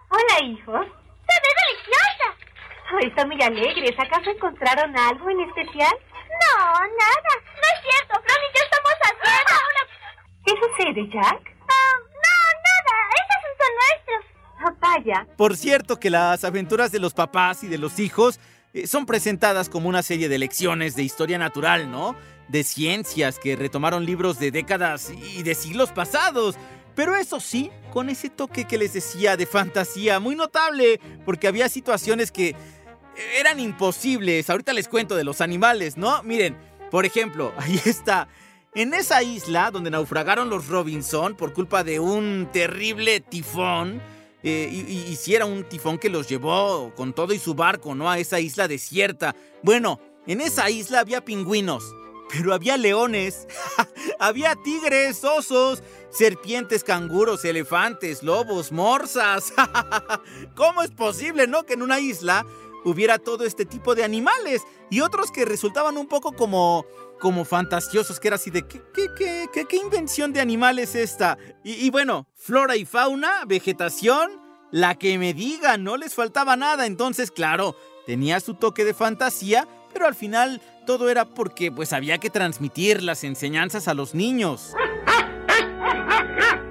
Hola, 0.09 0.45
hijos. 0.45 0.87
¡Se 1.26 1.35
ve 1.38 1.50
deliciosa! 1.61 2.26
Oh, 2.92 2.99
están 2.99 3.28
muy 3.28 3.40
alegres. 3.40 3.92
¿Acaso 3.97 4.30
encontraron 4.30 4.99
algo 4.99 5.30
en 5.30 5.40
especial? 5.42 5.95
No, 6.26 6.57
nada. 6.80 7.33
No 7.54 7.62
es 7.62 7.78
cierto, 7.87 8.21
Fran 8.25 8.38
y 8.42 8.59
yo 8.59 8.64
estamos 8.64 8.92
haciendo 9.02 9.52
una... 9.71 9.83
¿Qué 10.45 10.52
sucede, 10.59 11.09
Jack? 11.12 11.50
Por 15.37 15.56
cierto 15.56 15.99
que 15.99 16.11
las 16.11 16.44
aventuras 16.44 16.92
de 16.92 16.99
los 16.99 17.14
papás 17.14 17.62
y 17.64 17.68
de 17.68 17.78
los 17.78 17.99
hijos 17.99 18.40
eh, 18.73 18.87
son 18.87 19.06
presentadas 19.06 19.68
como 19.68 19.88
una 19.88 20.02
serie 20.02 20.28
de 20.28 20.38
lecciones 20.38 20.97
de 20.97 21.02
historia 21.02 21.38
natural, 21.38 21.90
¿no? 21.90 22.16
De 22.49 22.64
ciencias 22.64 23.38
que 23.38 23.56
retomaron 23.56 24.04
libros 24.04 24.38
de 24.38 24.50
décadas 24.50 25.11
y 25.35 25.42
de 25.42 25.54
siglos 25.54 25.90
pasados. 25.90 26.56
Pero 26.94 27.16
eso 27.16 27.40
sí, 27.40 27.70
con 27.92 28.11
ese 28.11 28.30
toque 28.30 28.64
que 28.64 28.78
les 28.78 28.92
decía 28.92 29.37
de 29.37 29.47
fantasía 29.47 30.20
muy 30.20 30.35
notable, 30.35 31.00
porque 31.25 31.49
había 31.49 31.68
situaciones 31.68 32.32
que 32.32 32.54
eran 33.38 33.61
imposibles. 33.61 34.50
Ahorita 34.50 34.73
les 34.73 34.88
cuento 34.88 35.16
de 35.16 35.25
los 35.25 35.40
animales, 35.40 35.97
¿no? 35.97 36.23
Miren, 36.23 36.56
por 36.90 37.06
ejemplo, 37.06 37.52
ahí 37.59 37.80
está. 37.85 38.28
En 38.75 38.94
esa 38.94 39.23
isla 39.23 39.70
donde 39.70 39.90
naufragaron 39.90 40.49
los 40.49 40.68
Robinson 40.68 41.35
por 41.35 41.52
culpa 41.52 41.82
de 41.82 41.99
un 41.99 42.49
terrible 42.52 43.20
tifón, 43.20 44.00
eh, 44.42 44.68
y, 44.70 45.12
y, 45.12 45.16
si 45.16 45.35
era 45.35 45.44
un 45.44 45.64
tifón 45.64 45.99
que 45.99 46.09
los 46.09 46.28
llevó 46.28 46.92
con 46.97 47.12
todo 47.12 47.35
y 47.35 47.38
su 47.38 47.54
barco, 47.54 47.94
¿no? 47.94 48.11
A 48.11 48.18
esa 48.18 48.40
isla 48.40 48.68
desierta. 48.68 49.37
Bueno, 49.62 50.00
en 50.26 50.40
esa 50.40 50.70
isla 50.70 51.00
había 51.00 51.25
pingüinos, 51.25 51.85
pero 52.30 52.54
había 52.54 52.76
leones, 52.76 53.47
había 54.18 54.54
tigres, 54.56 55.25
osos, 55.25 55.82
serpientes, 56.11 56.85
canguros, 56.85 57.44
elefantes, 57.44 58.23
lobos, 58.23 58.73
morsas. 58.73 59.52
¿Cómo 60.54 60.82
es 60.82 60.90
posible, 60.90 61.47
no? 61.47 61.64
Que 61.64 61.75
en 61.75 61.82
una 61.82 62.00
isla 62.00 62.47
hubiera 62.84 63.18
todo 63.18 63.44
este 63.44 63.64
tipo 63.64 63.94
de 63.94 64.04
animales 64.04 64.62
y 64.90 65.00
otros 65.00 65.30
que 65.30 65.44
resultaban 65.44 65.96
un 65.96 66.06
poco 66.06 66.32
como 66.32 66.84
como 67.20 67.44
fantasiosos, 67.44 68.18
que 68.18 68.28
era 68.28 68.34
así 68.37 68.50
de 68.50 68.66
¿qué, 68.66 68.82
qué, 68.92 69.06
qué, 69.16 69.46
qué, 69.52 69.66
qué 69.66 69.76
invención 69.76 70.32
de 70.32 70.40
animales 70.40 70.96
esta? 70.96 71.38
Y, 71.62 71.90
bueno, 71.90 72.26
flora 72.34 72.76
y 72.76 72.84
fauna, 72.84 73.44
vegetación, 73.46 74.40
la 74.72 74.96
que 74.96 75.18
me 75.18 75.34
diga, 75.34 75.76
no 75.76 75.96
les 75.96 76.14
faltaba 76.14 76.56
nada, 76.56 76.87
entonces 76.87 77.30
claro, 77.30 77.76
tenía 78.06 78.40
su 78.40 78.54
toque 78.54 78.84
de 78.84 78.94
fantasía, 78.94 79.68
pero 79.92 80.06
al 80.06 80.14
final 80.14 80.62
todo 80.87 81.10
era 81.10 81.26
porque 81.26 81.70
pues 81.70 81.92
había 81.92 82.18
que 82.18 82.30
transmitir 82.30 83.02
las 83.02 83.22
enseñanzas 83.22 83.87
a 83.87 83.94
los 83.94 84.14
niños. 84.14 84.72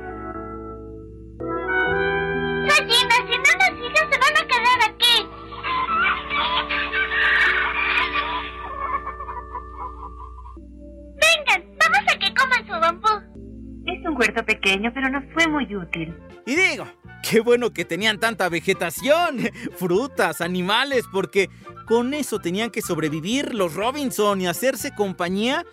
huerto 14.20 14.46
pequeño, 14.46 14.92
pero 14.94 15.10
nos 15.10 15.24
fue 15.34 15.48
muy 15.48 15.76
útil. 15.76 16.16
Y 16.46 16.56
digo, 16.56 16.86
qué 17.28 17.40
bueno 17.40 17.72
que 17.72 17.86
tenían 17.86 18.20
tanta 18.20 18.50
vegetación, 18.50 19.50
frutas, 19.78 20.42
animales, 20.42 21.06
porque 21.12 21.50
con 21.88 22.14
eso 22.14 22.40
tenían 22.40 22.70
que 22.70 22.82
sobrevivir 22.82 23.56
los 23.56 23.74
Robinson 23.74 24.42
y 24.42 24.48
hacerse 24.48 24.94
compañía 24.94 25.66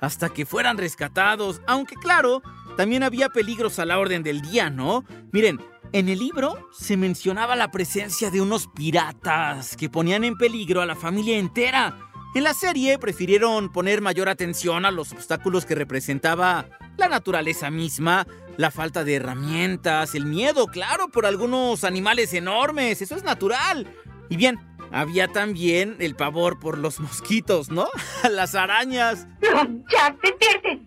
hasta 0.00 0.28
que 0.28 0.46
fueran 0.46 0.78
rescatados. 0.78 1.60
Aunque 1.66 1.96
claro, 1.96 2.42
también 2.76 3.02
había 3.02 3.28
peligros 3.28 3.78
a 3.78 3.84
la 3.84 3.98
orden 3.98 4.22
del 4.22 4.40
día, 4.40 4.70
¿no? 4.70 5.04
Miren, 5.32 5.60
en 5.92 6.08
el 6.08 6.18
libro 6.18 6.68
se 6.70 6.96
mencionaba 6.96 7.56
la 7.56 7.70
presencia 7.70 8.30
de 8.30 8.40
unos 8.40 8.68
piratas 8.68 9.76
que 9.76 9.88
ponían 9.88 10.22
en 10.24 10.36
peligro 10.36 10.82
a 10.82 10.86
la 10.86 10.94
familia 10.94 11.38
entera. 11.38 11.98
En 12.34 12.44
la 12.44 12.52
serie 12.52 12.98
prefirieron 12.98 13.72
poner 13.72 14.02
mayor 14.02 14.28
atención 14.28 14.84
a 14.84 14.90
los 14.90 15.12
obstáculos 15.12 15.64
que 15.64 15.74
representaba 15.74 16.66
la 16.98 17.08
naturaleza 17.08 17.70
misma, 17.70 18.26
la 18.56 18.70
falta 18.70 19.04
de 19.04 19.14
herramientas, 19.14 20.14
el 20.14 20.26
miedo, 20.26 20.66
claro, 20.66 21.08
por 21.08 21.24
algunos 21.24 21.84
animales 21.84 22.34
enormes, 22.34 23.00
eso 23.00 23.14
es 23.14 23.22
natural. 23.24 23.86
Y 24.28 24.36
bien, 24.36 24.58
había 24.90 25.28
también 25.28 25.96
el 26.00 26.16
pavor 26.16 26.58
por 26.58 26.76
los 26.76 27.00
mosquitos, 27.00 27.70
¿no? 27.70 27.88
Las 28.30 28.54
arañas. 28.54 29.26
Jack, 29.40 30.20
despierte. 30.20 30.80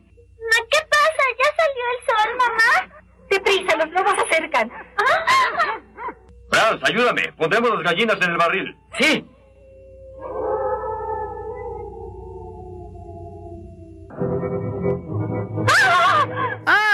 ¿Qué 0.70 0.80
pasa? 0.90 1.24
¿Ya 1.40 1.48
salió 1.56 1.84
el 1.92 2.06
sol, 2.06 2.38
mamá? 2.38 3.02
Deprisa, 3.30 3.78
los 3.78 3.90
lobos 3.94 4.14
se 4.16 4.22
acercan. 4.36 4.70
Franz, 6.52 6.82
ayúdame. 6.84 7.32
Pondremos 7.38 7.72
las 7.76 7.84
gallinas 7.84 8.18
en 8.18 8.32
el 8.32 8.38
barril. 8.38 8.78
Sí. 9.00 9.26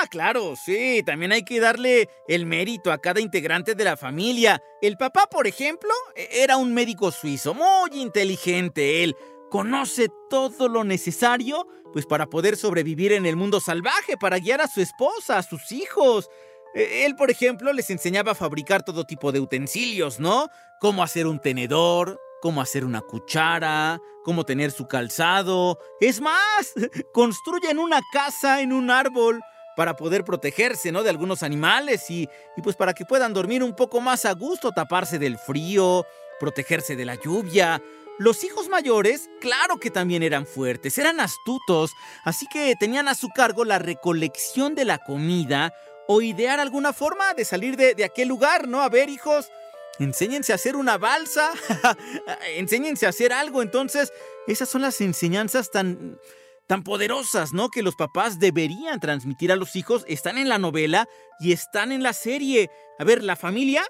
Claro, 0.10 0.56
sí, 0.56 1.02
también 1.06 1.32
hay 1.32 1.44
que 1.44 1.60
darle 1.60 2.10
el 2.28 2.46
mérito 2.46 2.92
a 2.92 2.98
cada 2.98 3.20
integrante 3.20 3.76
de 3.76 3.84
la 3.84 3.98
familia. 3.98 4.62
El 4.82 4.98
papá, 4.98 5.28
por 5.30 5.48
ejemplo, 5.48 5.90
era 6.16 6.58
un 6.58 6.74
médico 6.74 7.12
suizo, 7.12 7.54
muy 7.54 8.02
inteligente 8.02 9.04
él. 9.04 9.16
Conoce 9.50 10.08
todo 10.30 10.68
lo 10.68 10.84
necesario, 10.84 11.68
pues 11.94 12.06
para 12.06 12.28
poder 12.28 12.58
sobrevivir 12.58 13.14
en 13.14 13.26
el 13.26 13.36
mundo 13.36 13.60
salvaje, 13.60 14.18
para 14.18 14.40
guiar 14.40 14.62
a 14.62 14.68
su 14.68 14.82
esposa, 14.82 15.38
a 15.38 15.44
sus 15.44 15.72
hijos. 15.72 16.30
Él, 16.74 17.16
por 17.16 17.32
ejemplo, 17.32 17.74
les 17.74 17.90
enseñaba 17.90 18.34
a 18.34 18.36
fabricar 18.36 18.84
todo 18.84 19.04
tipo 19.04 19.32
de 19.32 19.40
utensilios, 19.40 20.20
¿no? 20.20 20.48
Cómo 20.80 21.02
hacer 21.02 21.28
un 21.28 21.40
tenedor, 21.40 22.20
cómo 22.42 22.62
hacer 22.62 22.86
una 22.86 23.02
cuchara, 23.02 24.00
cómo 24.24 24.46
tener 24.46 24.72
su 24.72 24.88
calzado. 24.88 25.80
Es 26.00 26.22
más, 26.22 26.74
construyen 27.14 27.80
una 27.80 28.00
casa 28.12 28.62
en 28.62 28.74
un 28.74 28.92
árbol 28.92 29.42
para 29.78 29.96
poder 29.96 30.26
protegerse, 30.26 30.92
¿no? 30.92 31.04
De 31.04 31.12
algunos 31.12 31.44
animales 31.44 32.10
y, 32.10 32.28
y, 32.58 32.62
pues 32.64 32.76
para 32.76 32.94
que 32.94 33.06
puedan 33.06 33.32
dormir 33.32 33.62
un 33.62 33.76
poco 33.76 34.02
más 34.02 34.26
a 34.26 34.34
gusto, 34.34 34.72
taparse 34.72 35.20
del 35.20 35.38
frío, 35.38 36.04
protegerse 36.40 36.96
de 36.96 37.06
la 37.06 37.14
lluvia. 37.14 37.80
Los 38.18 38.44
hijos 38.44 38.70
mayores, 38.70 39.30
claro 39.40 39.78
que 39.78 39.92
también 39.92 40.24
eran 40.24 40.48
fuertes, 40.48 40.98
eran 40.98 41.20
astutos, 41.20 41.92
así 42.24 42.48
que 42.52 42.74
tenían 42.80 43.08
a 43.08 43.14
su 43.14 43.30
cargo 43.30 43.66
la 43.66 43.78
recolección 43.78 44.74
de 44.74 44.86
la 44.86 44.98
comida 44.98 45.72
o 46.08 46.24
idear 46.24 46.60
alguna 46.60 46.92
forma 46.92 47.36
de 47.36 47.46
salir 47.46 47.78
de, 47.78 47.94
de 47.94 48.04
aquel 48.04 48.30
lugar, 48.30 48.68
¿no? 48.68 48.82
A 48.82 48.90
ver, 48.90 49.10
hijos, 49.10 49.52
enséñense 50.00 50.54
a 50.54 50.56
hacer 50.56 50.76
una 50.76 50.98
balsa, 50.98 51.52
enséñense 52.56 53.06
a 53.06 53.10
hacer 53.10 53.32
algo. 53.32 53.62
Entonces, 53.62 54.12
esas 54.48 54.70
son 54.70 54.82
las 54.82 55.00
enseñanzas 55.02 55.70
tan, 55.70 56.20
tan 56.68 56.84
poderosas, 56.84 57.54
¿no? 57.54 57.70
Que 57.70 57.82
los 57.82 57.96
papás 57.96 58.40
deberían 58.40 59.00
transmitir 59.00 59.52
a 59.52 59.56
los 59.56 59.76
hijos. 59.76 60.06
Están 60.08 60.38
en 60.38 60.50
la 60.50 60.60
novela 60.60 61.08
y 61.40 61.54
están 61.54 61.92
en 61.92 62.04
la 62.04 62.14
serie. 62.14 62.70
A 63.00 63.04
ver, 63.04 63.24
la 63.24 63.36
familia 63.36 63.84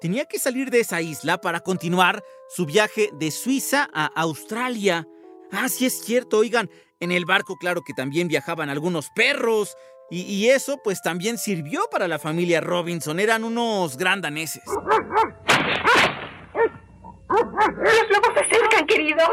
tenía 0.00 0.24
que 0.24 0.38
salir 0.38 0.70
de 0.70 0.80
esa 0.80 1.00
isla 1.00 1.38
para 1.40 1.60
continuar 1.60 2.24
su 2.48 2.66
viaje 2.66 3.10
de 3.12 3.30
Suiza 3.30 3.88
a 3.92 4.06
Australia. 4.06 5.06
Ah, 5.52 5.68
sí 5.68 5.86
es 5.86 6.00
cierto, 6.00 6.38
oigan, 6.38 6.70
en 6.98 7.12
el 7.12 7.24
barco 7.26 7.56
claro 7.56 7.82
que 7.82 7.92
también 7.92 8.26
viajaban 8.28 8.70
algunos 8.70 9.10
perros 9.10 9.76
Y, 10.10 10.48
eso 10.48 10.78
pues 10.82 11.00
también 11.02 11.38
sirvió 11.38 11.82
para 11.90 12.06
la 12.06 12.18
familia 12.18 12.60
Robinson. 12.60 13.18
Eran 13.18 13.44
unos 13.44 13.96
gran 13.96 14.20
daneses. 14.20 14.62
Los 14.66 14.90
lobos 18.10 18.30
se 18.34 18.40
acercan, 18.40 18.86
querido. 18.86 19.24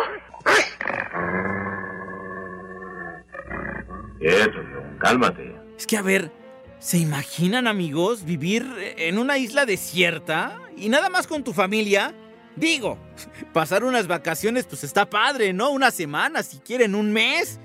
Quieto, 4.20 4.60
John, 4.74 4.98
cálmate. 5.00 5.56
Es 5.78 5.88
que 5.88 5.98
a 5.98 6.02
ver, 6.02 6.32
¿se 6.80 6.98
imaginan 6.98 7.68
amigos 7.68 8.24
vivir 8.26 8.66
en 8.98 9.18
una 9.18 9.38
isla 9.38 9.66
desierta 9.66 10.60
y 10.76 10.90
nada 10.90 11.10
más 11.10 11.26
con 11.28 11.44
tu 11.44 11.54
familia? 11.54 12.14
Digo, 12.56 12.98
pasar 13.54 13.84
unas 13.84 14.08
vacaciones 14.08 14.66
pues 14.66 14.84
está 14.84 15.10
padre, 15.10 15.54
¿no? 15.54 15.70
Una 15.72 15.92
semana, 15.92 16.44
si 16.44 16.60
quieren, 16.60 16.96
un 16.96 17.12
mes. 17.14 17.60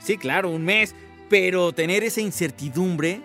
Sí, 0.00 0.16
claro, 0.18 0.50
un 0.50 0.64
mes. 0.64 0.94
Pero 1.28 1.72
tener 1.72 2.02
esa 2.04 2.20
incertidumbre 2.20 3.20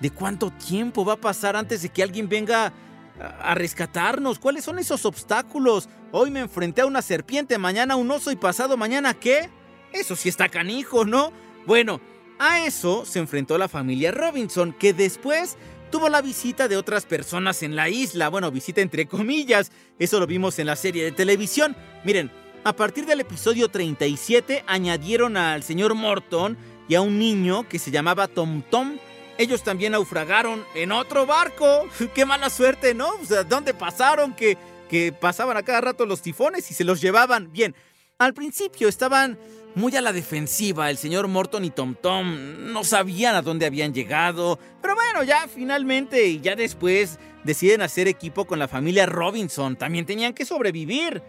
de 0.00 0.10
cuánto 0.10 0.50
tiempo 0.50 1.04
va 1.04 1.12
a 1.14 1.20
pasar 1.20 1.54
antes 1.56 1.82
de 1.82 1.88
que 1.90 2.02
alguien 2.02 2.28
venga 2.28 2.72
a- 3.20 3.54
rescatarnos. 3.54 4.38
¿Cuáles 4.40 4.64
son 4.64 4.78
esos 4.78 5.04
obstáculos? 5.04 5.88
Hoy 6.10 6.30
me 6.30 6.40
enfrenté 6.40 6.80
a 6.80 6.86
una 6.86 7.00
serpiente, 7.02 7.58
mañana 7.58 7.94
a 7.94 7.96
un 7.96 8.10
oso 8.10 8.32
y 8.32 8.36
pasado 8.36 8.76
mañana 8.76 9.14
qué? 9.14 9.50
Eso 9.92 10.16
sí 10.16 10.28
está 10.28 10.48
canijo, 10.48 11.04
¿no? 11.04 11.32
Bueno, 11.66 12.00
a 12.44 12.66
eso 12.66 13.04
se 13.04 13.18
enfrentó 13.18 13.58
la 13.58 13.68
familia 13.68 14.12
Robinson, 14.12 14.72
que 14.72 14.92
después 14.92 15.56
tuvo 15.90 16.08
la 16.08 16.22
visita 16.22 16.68
de 16.68 16.76
otras 16.76 17.06
personas 17.06 17.62
en 17.62 17.76
la 17.76 17.88
isla. 17.88 18.28
Bueno, 18.28 18.50
visita 18.50 18.80
entre 18.80 19.06
comillas. 19.06 19.72
Eso 19.98 20.20
lo 20.20 20.26
vimos 20.26 20.58
en 20.58 20.66
la 20.66 20.76
serie 20.76 21.04
de 21.04 21.12
televisión. 21.12 21.76
Miren, 22.04 22.30
a 22.64 22.74
partir 22.74 23.06
del 23.06 23.20
episodio 23.20 23.68
37 23.68 24.64
añadieron 24.66 25.36
al 25.36 25.62
señor 25.62 25.94
Morton 25.94 26.56
y 26.88 26.94
a 26.94 27.00
un 27.00 27.18
niño 27.18 27.68
que 27.68 27.78
se 27.78 27.90
llamaba 27.90 28.28
Tom 28.28 28.62
Tom. 28.70 28.98
Ellos 29.38 29.62
también 29.62 29.92
naufragaron 29.92 30.64
en 30.74 30.92
otro 30.92 31.26
barco. 31.26 31.88
Qué 32.14 32.24
mala 32.26 32.50
suerte, 32.50 32.94
¿no? 32.94 33.08
O 33.22 33.24
sea, 33.24 33.44
¿dónde 33.44 33.74
pasaron? 33.74 34.34
Que, 34.34 34.58
que 34.88 35.12
pasaban 35.12 35.56
a 35.56 35.62
cada 35.62 35.80
rato 35.80 36.06
los 36.06 36.22
tifones 36.22 36.70
y 36.70 36.74
se 36.74 36.84
los 36.84 37.00
llevaban. 37.00 37.52
Bien, 37.52 37.74
al 38.18 38.34
principio 38.34 38.88
estaban 38.88 39.38
muy 39.74 39.94
a 39.96 40.00
la 40.00 40.12
defensiva. 40.12 40.90
El 40.90 40.96
señor 40.98 41.28
Morton 41.28 41.64
y 41.64 41.70
Tom 41.70 41.94
Tom 42.00 42.72
no 42.72 42.84
sabían 42.84 43.34
a 43.34 43.42
dónde 43.42 43.66
habían 43.66 43.92
llegado. 43.92 44.58
Pero 44.80 44.94
bueno, 44.94 45.22
ya 45.22 45.46
finalmente 45.48 46.26
y 46.26 46.40
ya 46.40 46.56
después 46.56 47.18
deciden 47.44 47.82
hacer 47.82 48.08
equipo 48.08 48.46
con 48.46 48.58
la 48.58 48.68
familia 48.68 49.06
Robinson. 49.06 49.76
También 49.76 50.06
tenían 50.06 50.32
que 50.32 50.44
sobrevivir. 50.44 51.22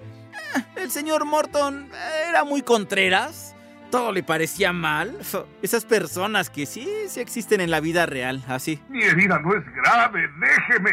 Ah, 0.56 0.66
El 0.76 0.92
señor 0.92 1.26
Morton 1.26 1.90
era 2.30 2.44
muy 2.44 2.62
contreras. 2.62 3.56
Todo 3.92 4.12
le 4.12 4.24
parecía 4.24 4.74
mal. 4.74 5.18
Esas 5.62 5.86
personas 5.86 6.50
que 6.50 6.66
sí, 6.66 6.88
sí 7.08 7.20
existen 7.20 7.62
en 7.62 7.72
la 7.72 7.80
vida 7.80 8.06
real, 8.06 8.44
así. 8.48 8.82
Mi 8.90 9.04
herida 9.04 9.40
no 9.40 9.56
es 9.56 9.64
grave, 9.76 10.28
déjeme. 10.40 10.92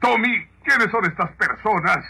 Tommy, 0.00 0.46
¿quiénes 0.64 0.90
son 0.90 1.04
estas 1.04 1.30
personas? 1.32 2.04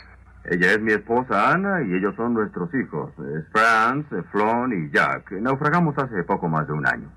Ella 0.50 0.72
es 0.72 0.80
mi 0.80 0.92
esposa 0.92 1.50
Ana 1.52 1.82
y 1.82 1.94
ellos 1.94 2.14
son 2.16 2.34
nuestros 2.34 2.70
hijos. 2.74 3.10
Es 3.36 3.44
Franz, 3.52 4.06
Flon 4.32 4.72
y 4.72 4.90
Jack. 4.94 5.32
Naufragamos 5.32 5.94
hace 5.98 6.22
poco 6.24 6.48
más 6.48 6.66
de 6.66 6.72
un 6.72 6.86
año. 6.86 7.12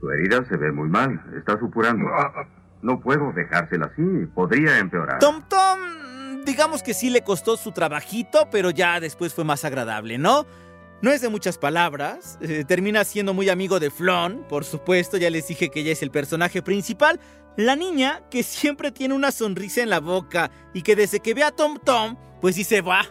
Su 0.00 0.10
herida 0.10 0.44
se 0.48 0.56
ve 0.56 0.70
muy 0.70 0.88
mal. 0.88 1.20
Está 1.36 1.58
supurando. 1.58 2.06
Ah, 2.08 2.46
No 2.82 3.00
puedo 3.00 3.32
dejársela 3.32 3.86
así. 3.86 4.26
Podría 4.34 4.78
empeorar. 4.78 5.18
Tom 5.18 5.42
Tom, 5.48 6.44
digamos 6.44 6.82
que 6.84 6.94
sí 6.94 7.10
le 7.10 7.22
costó 7.22 7.56
su 7.56 7.72
trabajito, 7.72 8.48
pero 8.52 8.70
ya 8.70 9.00
después 9.00 9.34
fue 9.34 9.44
más 9.44 9.64
agradable, 9.64 10.18
¿no? 10.18 10.46
No 11.02 11.10
es 11.10 11.20
de 11.20 11.28
muchas 11.28 11.58
palabras, 11.58 12.38
eh, 12.40 12.64
termina 12.66 13.04
siendo 13.04 13.32
muy 13.32 13.48
amigo 13.48 13.78
de 13.78 13.88
Flon, 13.88 14.44
por 14.48 14.64
supuesto, 14.64 15.16
ya 15.16 15.30
les 15.30 15.46
dije 15.46 15.68
que 15.68 15.80
ella 15.80 15.92
es 15.92 16.02
el 16.02 16.10
personaje 16.10 16.60
principal, 16.60 17.20
la 17.58 17.74
niña 17.74 18.22
que 18.30 18.44
siempre 18.44 18.92
tiene 18.92 19.14
una 19.14 19.32
sonrisa 19.32 19.82
en 19.82 19.90
la 19.90 19.98
boca 19.98 20.52
y 20.72 20.82
que 20.82 20.94
desde 20.94 21.18
que 21.18 21.34
ve 21.34 21.42
a 21.42 21.50
Tom 21.50 21.76
Tom, 21.82 22.16
pues 22.40 22.54
dice, 22.54 22.82
va, 22.82 23.02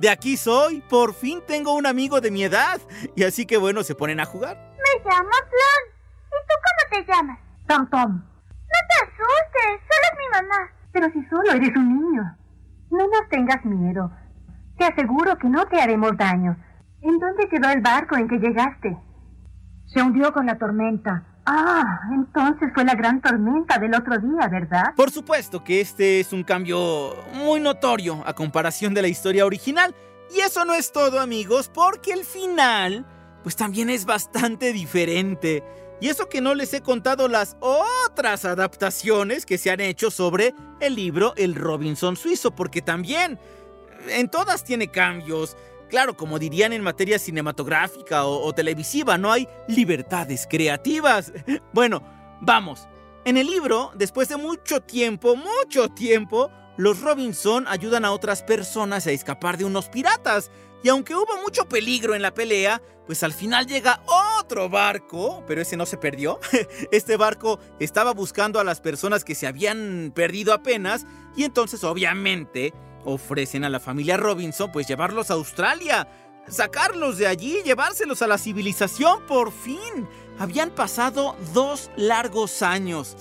de 0.00 0.10
aquí 0.10 0.36
soy, 0.36 0.80
por 0.90 1.14
fin 1.14 1.40
tengo 1.46 1.72
un 1.72 1.86
amigo 1.86 2.20
de 2.20 2.32
mi 2.32 2.42
edad, 2.42 2.80
y 3.14 3.22
así 3.22 3.46
que 3.46 3.58
bueno, 3.58 3.84
se 3.84 3.94
ponen 3.94 4.18
a 4.18 4.24
jugar. 4.24 4.56
Me 4.56 5.08
llamo 5.08 5.30
Flor. 5.30 5.82
¿Y 6.26 6.38
tú 6.48 6.54
cómo 6.66 7.04
te 7.04 7.12
llamas? 7.12 7.38
Tom 7.68 7.88
Tom. 7.90 8.12
No 8.16 8.78
te 8.88 9.04
asustes, 9.04 9.86
solo 9.88 10.04
es 10.10 10.18
mi 10.18 10.48
mamá. 10.48 10.70
Pero 10.90 11.06
si 11.12 11.24
solo 11.28 11.52
eres 11.52 11.76
un 11.76 11.88
niño. 11.88 12.36
No 12.90 13.06
nos 13.06 13.28
tengas 13.30 13.64
miedo. 13.64 14.10
Te 14.78 14.84
aseguro 14.84 15.38
que 15.38 15.48
no 15.48 15.64
te 15.66 15.80
haremos 15.80 16.16
daño. 16.16 16.56
¿En 17.02 17.20
dónde 17.20 17.48
quedó 17.48 17.70
el 17.70 17.80
barco 17.80 18.16
en 18.16 18.26
que 18.26 18.38
llegaste? 18.38 18.98
Se 19.86 20.02
hundió 20.02 20.32
con 20.32 20.46
la 20.46 20.58
tormenta. 20.58 21.24
Ah, 21.44 22.00
entonces 22.12 22.70
fue 22.72 22.84
la 22.84 22.94
gran 22.94 23.20
tormenta 23.20 23.78
del 23.78 23.94
otro 23.94 24.16
día, 24.18 24.46
¿verdad? 24.48 24.94
Por 24.94 25.10
supuesto 25.10 25.64
que 25.64 25.80
este 25.80 26.20
es 26.20 26.32
un 26.32 26.44
cambio 26.44 27.16
muy 27.34 27.60
notorio 27.60 28.22
a 28.26 28.32
comparación 28.32 28.94
de 28.94 29.02
la 29.02 29.08
historia 29.08 29.44
original. 29.44 29.94
Y 30.34 30.40
eso 30.40 30.64
no 30.64 30.74
es 30.74 30.92
todo, 30.92 31.20
amigos, 31.20 31.70
porque 31.72 32.12
el 32.12 32.24
final, 32.24 33.04
pues 33.42 33.56
también 33.56 33.90
es 33.90 34.04
bastante 34.04 34.72
diferente. 34.72 35.64
Y 36.00 36.08
eso 36.08 36.28
que 36.28 36.40
no 36.40 36.54
les 36.54 36.72
he 36.74 36.80
contado 36.80 37.28
las 37.28 37.56
otras 37.60 38.44
adaptaciones 38.44 39.44
que 39.44 39.58
se 39.58 39.70
han 39.70 39.80
hecho 39.80 40.10
sobre 40.10 40.54
el 40.80 40.94
libro 40.94 41.34
El 41.36 41.54
Robinson 41.54 42.16
Suizo, 42.16 42.52
porque 42.52 42.82
también 42.82 43.38
en 44.08 44.28
todas 44.28 44.64
tiene 44.64 44.88
cambios. 44.88 45.56
Claro, 45.92 46.16
como 46.16 46.38
dirían 46.38 46.72
en 46.72 46.82
materia 46.82 47.18
cinematográfica 47.18 48.24
o, 48.24 48.50
televisiva, 48.54 49.18
no 49.18 49.30
hay 49.30 49.46
libertades 49.68 50.46
creativas. 50.48 51.34
Bueno, 51.74 52.02
vamos. 52.40 52.88
En 53.26 53.36
el 53.36 53.46
libro, 53.46 53.92
después 53.94 54.30
de 54.30 54.38
mucho 54.38 54.80
tiempo, 54.80 55.36
mucho 55.36 55.90
tiempo, 55.90 56.50
los 56.78 57.02
Robinson 57.02 57.66
ayudan 57.68 58.06
a 58.06 58.12
otras 58.12 58.42
personas 58.42 59.06
a 59.06 59.10
escapar 59.10 59.58
de 59.58 59.66
unos 59.66 59.90
piratas. 59.90 60.50
Y 60.82 60.88
aunque 60.88 61.14
hubo 61.14 61.36
mucho 61.42 61.68
peligro 61.68 62.14
en 62.14 62.22
la 62.22 62.32
pelea, 62.32 62.80
pues 63.06 63.22
al 63.22 63.34
final 63.34 63.66
llega 63.66 64.02
otro 64.40 64.70
barco, 64.70 65.44
pero 65.46 65.60
ese 65.60 65.76
no 65.76 65.84
se 65.84 65.98
perdió. 65.98 66.40
Este 66.90 67.18
barco 67.18 67.58
estaba 67.78 68.14
buscando 68.14 68.58
a 68.58 68.64
las 68.64 68.80
personas 68.80 69.24
que 69.24 69.34
se 69.34 69.46
habían 69.46 70.10
perdido 70.14 70.54
apenas 70.54 71.04
y 71.36 71.44
entonces 71.44 71.84
obviamente 71.84 72.72
ofrecen 73.04 73.64
a 73.64 73.70
la 73.70 73.80
familia 73.80 74.16
Robinson 74.16 74.70
pues 74.72 74.86
llevarlos 74.86 75.30
a 75.30 75.34
Australia, 75.34 76.08
sacarlos 76.48 77.18
de 77.18 77.26
allí, 77.26 77.62
llevárselos 77.64 78.22
a 78.22 78.26
la 78.26 78.38
civilización 78.38 79.26
por 79.26 79.52
fin. 79.52 80.08
Habían 80.38 80.70
pasado 80.70 81.36
dos 81.52 81.90
largos 81.96 82.62
años. 82.62 83.16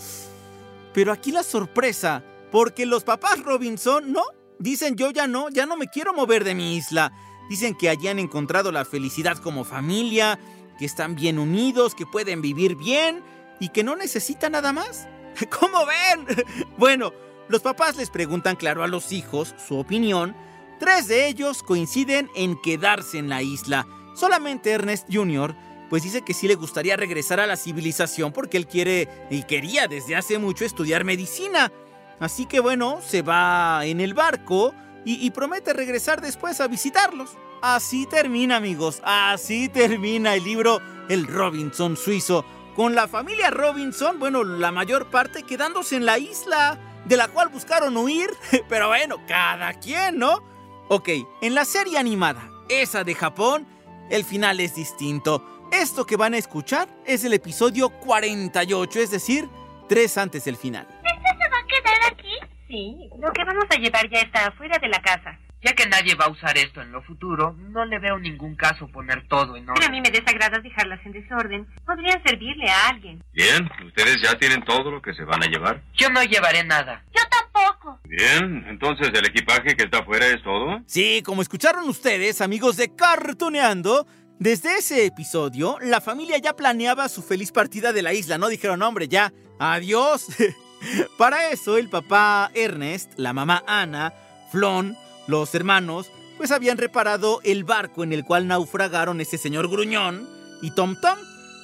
Pero 0.93 1.11
aquí 1.11 1.31
la 1.31 1.43
sorpresa, 1.43 2.23
porque 2.51 2.85
los 2.85 3.03
papás 3.03 3.39
Robinson 3.43 4.11
no, 4.11 4.23
dicen 4.59 4.95
yo 4.95 5.11
ya 5.11 5.27
no, 5.27 5.49
ya 5.49 5.65
no 5.65 5.77
me 5.77 5.87
quiero 5.87 6.13
mover 6.13 6.43
de 6.43 6.55
mi 6.55 6.75
isla. 6.75 7.11
Dicen 7.49 7.75
que 7.75 7.89
allí 7.89 8.07
han 8.07 8.19
encontrado 8.19 8.71
la 8.71 8.85
felicidad 8.85 9.37
como 9.37 9.63
familia, 9.63 10.39
que 10.77 10.85
están 10.85 11.15
bien 11.15 11.37
unidos, 11.37 11.95
que 11.95 12.05
pueden 12.05 12.41
vivir 12.41 12.75
bien 12.75 13.23
y 13.59 13.69
que 13.69 13.83
no 13.83 13.95
necesitan 13.95 14.53
nada 14.53 14.73
más. 14.73 15.07
¿Cómo 15.59 15.85
ven? 15.85 16.25
Bueno, 16.77 17.13
los 17.51 17.61
papás 17.61 17.97
les 17.97 18.09
preguntan 18.09 18.55
claro 18.55 18.83
a 18.83 18.87
los 18.87 19.11
hijos 19.11 19.53
su 19.67 19.77
opinión. 19.77 20.35
Tres 20.79 21.07
de 21.07 21.27
ellos 21.27 21.63
coinciden 21.63 22.29
en 22.33 22.59
quedarse 22.61 23.17
en 23.17 23.27
la 23.29 23.43
isla. 23.43 23.85
Solamente 24.15 24.71
Ernest 24.71 25.07
Jr. 25.11 25.53
pues 25.89 26.03
dice 26.03 26.21
que 26.21 26.33
sí 26.33 26.47
le 26.47 26.55
gustaría 26.55 26.95
regresar 26.95 27.41
a 27.41 27.47
la 27.47 27.57
civilización 27.57 28.31
porque 28.31 28.57
él 28.57 28.67
quiere 28.67 29.27
y 29.29 29.43
quería 29.43 29.87
desde 29.87 30.15
hace 30.15 30.39
mucho 30.39 30.63
estudiar 30.63 31.03
medicina. 31.03 31.71
Así 32.19 32.45
que 32.45 32.61
bueno, 32.61 32.99
se 33.05 33.21
va 33.21 33.85
en 33.85 33.99
el 33.99 34.13
barco 34.13 34.73
y, 35.03 35.25
y 35.25 35.31
promete 35.31 35.73
regresar 35.73 36.21
después 36.21 36.61
a 36.61 36.67
visitarlos. 36.67 37.31
Así 37.61 38.05
termina, 38.05 38.55
amigos. 38.55 39.01
Así 39.03 39.67
termina 39.67 40.35
el 40.35 40.43
libro 40.43 40.79
El 41.09 41.27
Robinson 41.27 41.97
Suizo. 41.97 42.45
Con 42.75 42.95
la 42.95 43.09
familia 43.09 43.51
Robinson, 43.51 44.19
bueno, 44.19 44.45
la 44.45 44.71
mayor 44.71 45.11
parte 45.11 45.43
quedándose 45.43 45.97
en 45.97 46.05
la 46.05 46.17
isla, 46.17 46.79
de 47.05 47.17
la 47.17 47.27
cual 47.27 47.49
buscaron 47.49 47.95
huir. 47.97 48.29
Pero 48.69 48.87
bueno, 48.87 49.17
cada 49.27 49.73
quien, 49.73 50.17
¿no? 50.17 50.39
Ok, 50.87 51.09
en 51.41 51.55
la 51.55 51.65
serie 51.65 51.97
animada, 51.97 52.49
esa 52.69 53.03
de 53.03 53.15
Japón, 53.15 53.67
el 54.09 54.23
final 54.23 54.59
es 54.59 54.75
distinto. 54.75 55.45
Esto 55.71 56.05
que 56.05 56.17
van 56.17 56.33
a 56.33 56.37
escuchar 56.37 56.89
es 57.05 57.23
el 57.23 57.33
episodio 57.33 57.89
48, 57.89 58.99
es 58.99 59.11
decir, 59.11 59.49
tres 59.87 60.17
antes 60.17 60.43
del 60.43 60.57
final. 60.57 60.85
¿Esto 61.03 61.29
se 61.39 61.49
va 61.49 61.57
a 61.57 61.65
quedar 61.65 62.11
aquí? 62.11 62.33
Sí, 62.67 63.09
lo 63.19 63.31
que 63.31 63.43
vamos 63.45 63.65
a 63.69 63.75
llevar 63.75 64.09
ya 64.09 64.19
está 64.19 64.47
afuera 64.47 64.77
de 64.79 64.89
la 64.89 65.01
casa. 65.01 65.39
Ya 65.63 65.73
que 65.73 65.85
nadie 65.87 66.15
va 66.15 66.25
a 66.25 66.29
usar 66.31 66.57
esto 66.57 66.81
en 66.81 66.91
lo 66.91 67.03
futuro, 67.03 67.55
no 67.69 67.85
le 67.85 67.99
veo 67.99 68.17
ningún 68.17 68.55
caso 68.55 68.87
poner 68.87 69.27
todo 69.27 69.55
en 69.55 69.65
Pero 69.65 69.73
a 69.73 69.85
orden. 69.85 69.91
mí 69.91 70.01
me 70.01 70.09
desagrada 70.09 70.59
dejarlas 70.59 70.99
en 71.05 71.11
desorden. 71.11 71.67
Podrían 71.85 72.21
servirle 72.23 72.67
a 72.69 72.89
alguien. 72.89 73.23
Bien, 73.33 73.69
¿ustedes 73.85 74.17
ya 74.23 74.37
tienen 74.39 74.63
todo 74.63 74.89
lo 74.89 75.01
que 75.01 75.13
se 75.13 75.23
van 75.23 75.43
a 75.43 75.45
llevar? 75.47 75.81
Yo 75.93 76.09
no 76.09 76.23
llevaré 76.23 76.63
nada. 76.63 77.03
Yo 77.15 77.21
tampoco. 77.29 77.99
Bien, 78.05 78.65
entonces 78.69 79.09
el 79.13 79.25
equipaje 79.27 79.75
que 79.75 79.83
está 79.83 79.99
afuera 79.99 80.25
es 80.27 80.41
todo. 80.43 80.81
Sí, 80.87 81.21
como 81.23 81.41
escucharon 81.43 81.87
ustedes, 81.87 82.41
amigos 82.41 82.77
de 82.77 82.95
Cartuneando, 82.95 84.07
Desde 84.39 84.77
ese 84.79 85.05
episodio, 85.05 85.77
la 85.81 86.01
familia 86.01 86.39
ya 86.39 86.55
planeaba 86.55 87.07
su 87.09 87.21
feliz 87.21 87.51
partida 87.51 87.93
de 87.93 88.01
la 88.01 88.13
isla, 88.13 88.39
¿no? 88.39 88.47
Dijeron, 88.47 88.81
hombre, 88.81 89.07
ya, 89.07 89.31
adiós. 89.59 90.25
Para 91.19 91.49
eso, 91.51 91.77
el 91.77 91.89
papá 91.89 92.49
Ernest, 92.55 93.13
la 93.17 93.33
mamá 93.33 93.63
Ana, 93.67 94.11
Flon, 94.51 94.97
los 95.27 95.53
hermanos, 95.55 96.11
pues 96.37 96.51
habían 96.51 96.77
reparado 96.77 97.39
el 97.43 97.63
barco 97.63 98.03
en 98.03 98.13
el 98.13 98.25
cual 98.25 98.47
naufragaron 98.47 99.21
ese 99.21 99.37
señor 99.37 99.69
gruñón 99.69 100.27
y 100.61 100.71
Tom 100.71 100.95
Tom. 100.99 101.19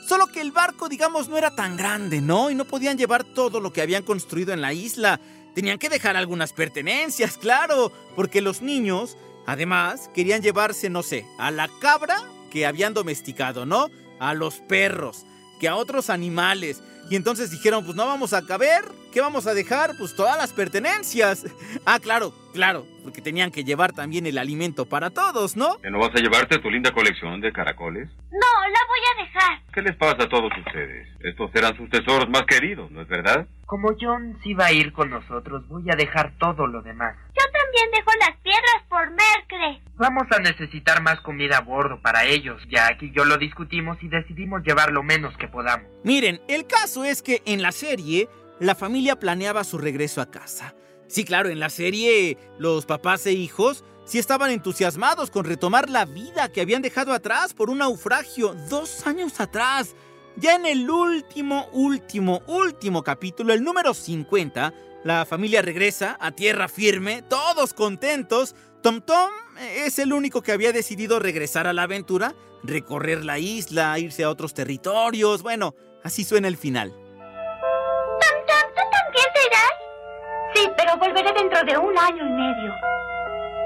Solo 0.08 0.28
que 0.28 0.40
el 0.40 0.52
barco, 0.52 0.88
digamos, 0.88 1.28
no 1.28 1.38
era 1.38 1.56
tan 1.56 1.76
grande, 1.76 2.22
¿no? 2.22 2.50
Y 2.50 2.56
no 2.56 2.64
podían 2.64 2.98
llevar 2.98 3.24
todo 3.24 3.60
lo 3.60 3.74
que 3.74 3.82
habían 3.82 4.04
construido 4.04 4.54
en 4.54 4.62
la 4.62 4.72
isla. 4.72 5.20
Tenían 5.54 5.80
que 5.80 5.90
dejar 5.90 6.16
algunas 6.16 6.54
pertenencias, 6.54 7.38
claro, 7.38 7.92
porque 8.16 8.40
los 8.40 8.62
niños, 8.62 9.18
además, 9.46 10.10
querían 10.14 10.42
llevarse, 10.42 10.90
no 10.90 11.04
sé, 11.04 11.26
a 11.40 11.52
la 11.52 11.70
cabra 11.82 12.22
que 12.52 12.66
habían 12.66 12.94
domesticado, 12.94 13.66
¿no? 13.66 13.90
A 14.20 14.34
los 14.34 14.60
perros, 14.60 15.26
que 15.60 15.68
a 15.68 15.76
otros 15.76 16.10
animales. 16.10 16.82
Y 17.10 17.16
entonces 17.16 17.52
dijeron, 17.52 17.84
pues 17.84 17.96
no 17.96 18.06
vamos 18.06 18.34
a 18.34 18.44
caber, 18.44 18.86
¿qué 19.12 19.22
vamos 19.22 19.48
a 19.48 19.54
dejar? 19.54 19.98
Pues 19.98 20.16
todas 20.16 20.38
las 20.38 20.54
pertenencias. 20.54 21.46
Ah, 21.86 22.00
claro, 22.00 22.34
claro, 22.54 22.86
porque 23.08 23.22
tenían 23.22 23.52
que 23.52 23.64
llevar 23.64 23.94
también 23.94 24.26
el 24.26 24.38
alimento 24.38 24.86
para 24.86 25.12
todos, 25.12 25.56
¿no? 25.56 25.78
¿Que 25.78 25.90
no 25.90 25.98
vas 25.98 26.14
a 26.14 26.20
llevarte 26.20 26.60
tu 26.60 26.70
linda 26.70 26.92
colección 26.92 27.40
de 27.40 27.54
caracoles? 27.54 28.10
No, 28.32 28.68
la 28.68 28.80
voy 28.86 29.00
a 29.14 29.24
dejar. 29.24 29.62
¿Qué 29.72 29.82
les 29.82 29.96
pasa 29.96 30.24
a 30.24 30.28
todos 30.28 30.52
ustedes? 30.66 31.08
Estos 31.22 31.50
eran 31.56 31.78
sus 31.78 31.90
tesoros 31.90 32.28
más 32.28 32.44
queridos, 32.44 32.92
¿no 32.92 33.02
es 33.02 33.08
verdad? 33.08 33.48
Como 33.66 33.96
John 33.98 34.38
sí 34.44 34.54
va 34.54 34.66
a 34.66 34.72
ir 34.74 34.92
con 34.92 35.10
nosotros, 35.10 35.66
voy 35.70 35.90
a 35.90 35.96
dejar 35.96 36.34
todo 36.38 36.68
lo 36.68 36.82
demás. 36.82 37.16
Yo 37.30 37.46
también 37.54 37.92
dejo 37.96 38.12
las 38.20 38.36
piedras 38.42 38.84
por 38.90 39.10
Mercre. 39.12 39.82
Vamos 39.96 40.28
a 40.30 40.40
necesitar 40.40 41.02
más 41.02 41.22
comida 41.22 41.60
a 41.60 41.62
bordo 41.62 42.02
para 42.02 42.26
ellos. 42.26 42.62
Jack 42.70 43.04
y 43.04 43.14
yo 43.14 43.24
lo 43.24 43.38
discutimos 43.38 43.98
y 44.04 44.10
decidimos 44.10 44.64
llevar 44.64 44.92
lo 44.92 45.02
menos 45.02 45.34
que 45.38 45.48
podamos. 45.48 45.88
Miren, 46.04 46.42
el 46.50 46.68
caso 46.68 47.06
es 47.06 47.22
que 47.22 47.42
en 47.46 47.62
la 47.62 47.72
serie, 47.72 48.28
la 48.60 48.76
familia 48.76 49.16
planeaba 49.18 49.64
su 49.64 49.78
regreso 49.78 50.20
a 50.20 50.30
casa. 50.30 50.76
Sí, 51.08 51.24
claro, 51.24 51.50
en 51.50 51.60
la 51.60 51.70
serie 51.70 52.38
los 52.60 52.86
papás 52.86 53.26
e 53.26 53.32
hijos 53.32 53.84
sí 54.06 54.20
estaban 54.20 54.52
entusiasmados 54.52 55.32
con 55.32 55.46
retomar 55.46 55.90
la 55.90 56.06
vida 56.06 56.52
que 56.52 56.62
habían 56.62 56.82
dejado 56.82 57.14
atrás 57.14 57.54
por 57.54 57.70
un 57.70 57.80
naufragio 57.80 58.56
dos 58.70 59.08
años 59.08 59.40
atrás. 59.40 59.96
Ya 60.36 60.56
en 60.56 60.66
el 60.66 60.90
último, 60.90 61.68
último, 61.72 62.42
último 62.48 63.04
capítulo, 63.04 63.54
el 63.54 63.64
número 63.64 63.94
50, 63.94 64.74
la 65.04 65.26
familia 65.26 65.62
regresa 65.62 66.18
a 66.20 66.32
tierra 66.32 66.68
firme, 66.68 67.24
todos 67.24 67.74
contentos. 67.74 68.54
Tom 68.84 69.02
Tom 69.02 69.32
es 69.76 69.98
el 70.00 70.14
único 70.14 70.42
que 70.42 70.52
había 70.52 70.72
decidido 70.74 71.20
regresar 71.20 71.66
a 71.66 71.74
la 71.74 71.84
aventura, 71.84 72.36
recorrer 72.64 73.26
la 73.26 73.40
isla, 73.40 73.98
irse 73.98 74.24
a 74.24 74.30
otros 74.30 74.54
territorios. 74.54 75.42
Bueno, 75.42 75.74
así 76.04 76.24
suena 76.24 76.48
el 76.48 76.58
final. 76.58 77.07
Volveré 80.98 81.32
dentro 81.34 81.64
de 81.64 81.78
un 81.78 81.98
año 81.98 82.26
y 82.26 82.30
medio. 82.30 82.74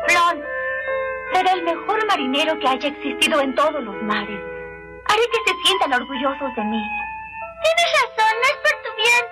Flon, 0.07 0.43
seré 1.33 1.51
el 1.53 1.63
mejor 1.63 2.05
marinero 2.07 2.57
que 2.59 2.67
haya 2.67 2.89
existido 2.89 3.41
en 3.41 3.55
todos 3.55 3.83
los 3.83 3.95
mares. 4.03 4.39
Haré 5.05 5.21
que 5.31 5.51
se 5.51 5.57
sientan 5.65 5.93
orgullosos 5.93 6.55
de 6.55 6.63
mí. 6.63 6.81
Tienes 7.63 7.89
razón, 8.01 8.33
no 8.41 8.47
es 8.47 8.57
por 8.63 8.75
tu 8.83 8.89
bien. 8.97 9.23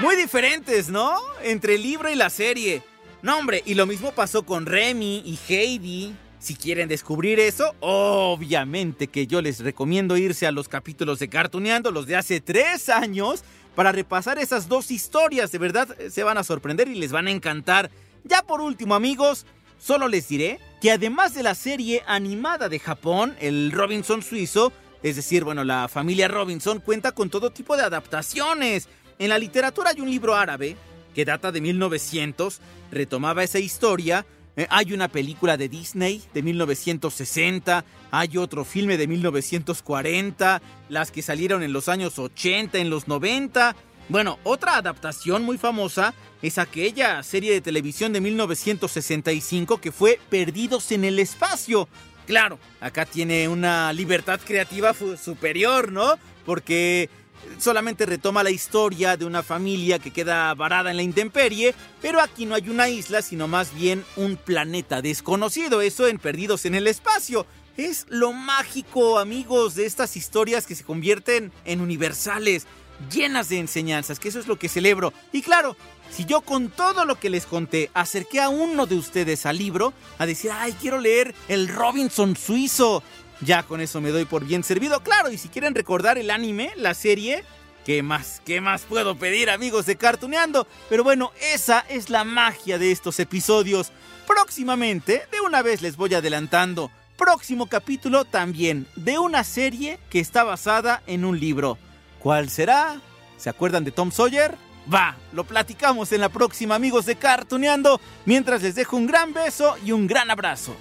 Muy 0.00 0.16
diferentes, 0.16 0.88
¿no? 0.88 1.18
Entre 1.42 1.76
el 1.76 1.82
libro 1.82 2.10
y 2.10 2.14
la 2.14 2.30
serie. 2.30 2.82
No, 3.22 3.38
hombre, 3.38 3.62
y 3.64 3.74
lo 3.74 3.86
mismo 3.86 4.12
pasó 4.12 4.44
con 4.44 4.66
Remy 4.66 5.22
y 5.24 5.38
Heidi. 5.48 6.14
Si 6.44 6.56
quieren 6.56 6.88
descubrir 6.88 7.40
eso, 7.40 7.74
obviamente 7.80 9.06
que 9.08 9.26
yo 9.26 9.40
les 9.40 9.60
recomiendo 9.60 10.18
irse 10.18 10.46
a 10.46 10.52
los 10.52 10.68
capítulos 10.68 11.18
de 11.18 11.30
Cartuneando, 11.30 11.90
los 11.90 12.06
de 12.06 12.16
hace 12.16 12.42
tres 12.42 12.90
años, 12.90 13.44
para 13.74 13.92
repasar 13.92 14.38
esas 14.38 14.68
dos 14.68 14.90
historias. 14.90 15.52
De 15.52 15.58
verdad, 15.58 15.88
se 16.10 16.22
van 16.22 16.38
a 16.38 16.44
sorprender 16.44 16.88
y 16.88 16.94
les 16.94 17.12
van 17.12 17.26
a 17.26 17.30
encantar. 17.30 17.90
Ya 18.24 18.42
por 18.42 18.60
último, 18.60 18.94
amigos, 18.94 19.46
solo 19.78 20.08
les 20.08 20.28
diré 20.28 20.60
que 20.80 20.92
además 20.92 21.34
de 21.34 21.42
la 21.42 21.54
serie 21.54 22.02
animada 22.06 22.68
de 22.68 22.78
Japón, 22.78 23.36
el 23.40 23.72
Robinson 23.72 24.22
suizo, 24.22 24.72
es 25.02 25.16
decir, 25.16 25.44
bueno, 25.44 25.64
la 25.64 25.88
familia 25.88 26.28
Robinson 26.28 26.80
cuenta 26.80 27.12
con 27.12 27.30
todo 27.30 27.50
tipo 27.50 27.76
de 27.76 27.82
adaptaciones. 27.82 28.88
En 29.18 29.28
la 29.28 29.38
literatura 29.38 29.90
hay 29.90 30.00
un 30.00 30.10
libro 30.10 30.34
árabe 30.34 30.76
que 31.14 31.24
data 31.24 31.52
de 31.52 31.60
1900, 31.60 32.60
retomaba 32.90 33.42
esa 33.42 33.58
historia. 33.58 34.26
Eh, 34.56 34.66
hay 34.70 34.92
una 34.92 35.08
película 35.08 35.56
de 35.56 35.68
Disney 35.68 36.22
de 36.32 36.42
1960, 36.42 37.84
hay 38.10 38.36
otro 38.36 38.64
filme 38.64 38.96
de 38.96 39.08
1940, 39.08 40.62
las 40.88 41.10
que 41.10 41.22
salieron 41.22 41.62
en 41.62 41.72
los 41.72 41.88
años 41.88 42.18
80, 42.18 42.78
en 42.78 42.90
los 42.90 43.08
90. 43.08 43.74
Bueno, 44.08 44.38
otra 44.44 44.76
adaptación 44.76 45.44
muy 45.44 45.58
famosa 45.58 46.14
es 46.42 46.58
aquella 46.58 47.22
serie 47.22 47.52
de 47.52 47.60
televisión 47.60 48.12
de 48.12 48.20
1965 48.20 49.80
que 49.80 49.92
fue 49.92 50.20
Perdidos 50.28 50.92
en 50.92 51.04
el 51.04 51.18
Espacio. 51.18 51.88
Claro, 52.26 52.58
acá 52.80 53.06
tiene 53.06 53.48
una 53.48 53.92
libertad 53.92 54.40
creativa 54.44 54.94
superior, 54.94 55.90
¿no? 55.90 56.14
Porque 56.46 57.10
solamente 57.58 58.06
retoma 58.06 58.42
la 58.42 58.50
historia 58.50 59.16
de 59.16 59.24
una 59.24 59.42
familia 59.42 59.98
que 59.98 60.10
queda 60.10 60.54
varada 60.54 60.90
en 60.90 60.96
la 60.96 61.02
intemperie, 61.02 61.74
pero 62.00 62.20
aquí 62.20 62.46
no 62.46 62.54
hay 62.54 62.68
una 62.68 62.88
isla, 62.88 63.22
sino 63.22 63.48
más 63.48 63.74
bien 63.74 64.04
un 64.16 64.36
planeta 64.36 65.02
desconocido, 65.02 65.80
eso 65.80 66.08
en 66.08 66.18
Perdidos 66.18 66.64
en 66.64 66.74
el 66.74 66.86
Espacio. 66.86 67.46
Es 67.76 68.06
lo 68.08 68.32
mágico, 68.32 69.18
amigos, 69.18 69.74
de 69.74 69.86
estas 69.86 70.16
historias 70.16 70.66
que 70.66 70.76
se 70.76 70.84
convierten 70.84 71.52
en 71.64 71.80
universales, 71.80 72.66
llenas 73.12 73.48
de 73.48 73.58
enseñanzas, 73.58 74.20
que 74.20 74.28
eso 74.28 74.38
es 74.38 74.46
lo 74.46 74.58
que 74.58 74.68
celebro. 74.68 75.12
Y 75.32 75.42
claro, 75.42 75.76
si 76.10 76.24
yo 76.24 76.42
con 76.42 76.68
todo 76.68 77.04
lo 77.04 77.18
que 77.18 77.30
les 77.30 77.46
conté 77.46 77.90
acerqué 77.94 78.40
a 78.40 78.48
uno 78.48 78.86
de 78.86 78.96
ustedes 78.96 79.46
al 79.46 79.58
libro, 79.58 79.92
a 80.18 80.26
decir, 80.26 80.52
ay, 80.52 80.72
quiero 80.80 81.00
leer 81.00 81.34
el 81.48 81.68
Robinson 81.68 82.36
suizo, 82.36 83.02
ya 83.44 83.62
con 83.62 83.80
eso 83.80 84.00
me 84.00 84.10
doy 84.10 84.24
por 84.24 84.44
bien 84.44 84.64
servido. 84.64 85.00
Claro, 85.00 85.30
y 85.30 85.38
si 85.38 85.48
quieren 85.48 85.74
recordar 85.74 86.18
el 86.18 86.30
anime, 86.30 86.72
la 86.76 86.94
serie, 86.94 87.44
¿qué 87.84 88.02
más? 88.02 88.40
¿Qué 88.44 88.60
más 88.60 88.82
puedo 88.82 89.16
pedir, 89.16 89.50
amigos 89.50 89.86
de 89.86 89.96
Cartuneando? 89.96 90.66
Pero 90.88 91.04
bueno, 91.04 91.32
esa 91.52 91.80
es 91.88 92.10
la 92.10 92.24
magia 92.24 92.78
de 92.78 92.90
estos 92.90 93.20
episodios. 93.20 93.92
Próximamente, 94.26 95.26
de 95.30 95.40
una 95.40 95.62
vez 95.62 95.82
les 95.82 95.96
voy 95.96 96.14
adelantando, 96.14 96.90
próximo 97.16 97.66
capítulo 97.66 98.24
también 98.24 98.86
de 98.96 99.18
una 99.18 99.44
serie 99.44 99.98
que 100.10 100.20
está 100.20 100.44
basada 100.44 101.02
en 101.06 101.24
un 101.24 101.38
libro. 101.38 101.78
¿Cuál 102.20 102.48
será? 102.48 103.00
¿Se 103.36 103.50
acuerdan 103.50 103.84
de 103.84 103.90
Tom 103.90 104.10
Sawyer? 104.10 104.56
Va, 104.92 105.16
lo 105.32 105.44
platicamos 105.44 106.12
en 106.12 106.20
la 106.20 106.28
próxima, 106.28 106.74
amigos 106.74 107.06
de 107.06 107.16
Cartuneando, 107.16 108.00
mientras 108.26 108.62
les 108.62 108.74
dejo 108.74 108.96
un 108.96 109.06
gran 109.06 109.32
beso 109.32 109.76
y 109.84 109.92
un 109.92 110.06
gran 110.06 110.30
abrazo. 110.30 110.74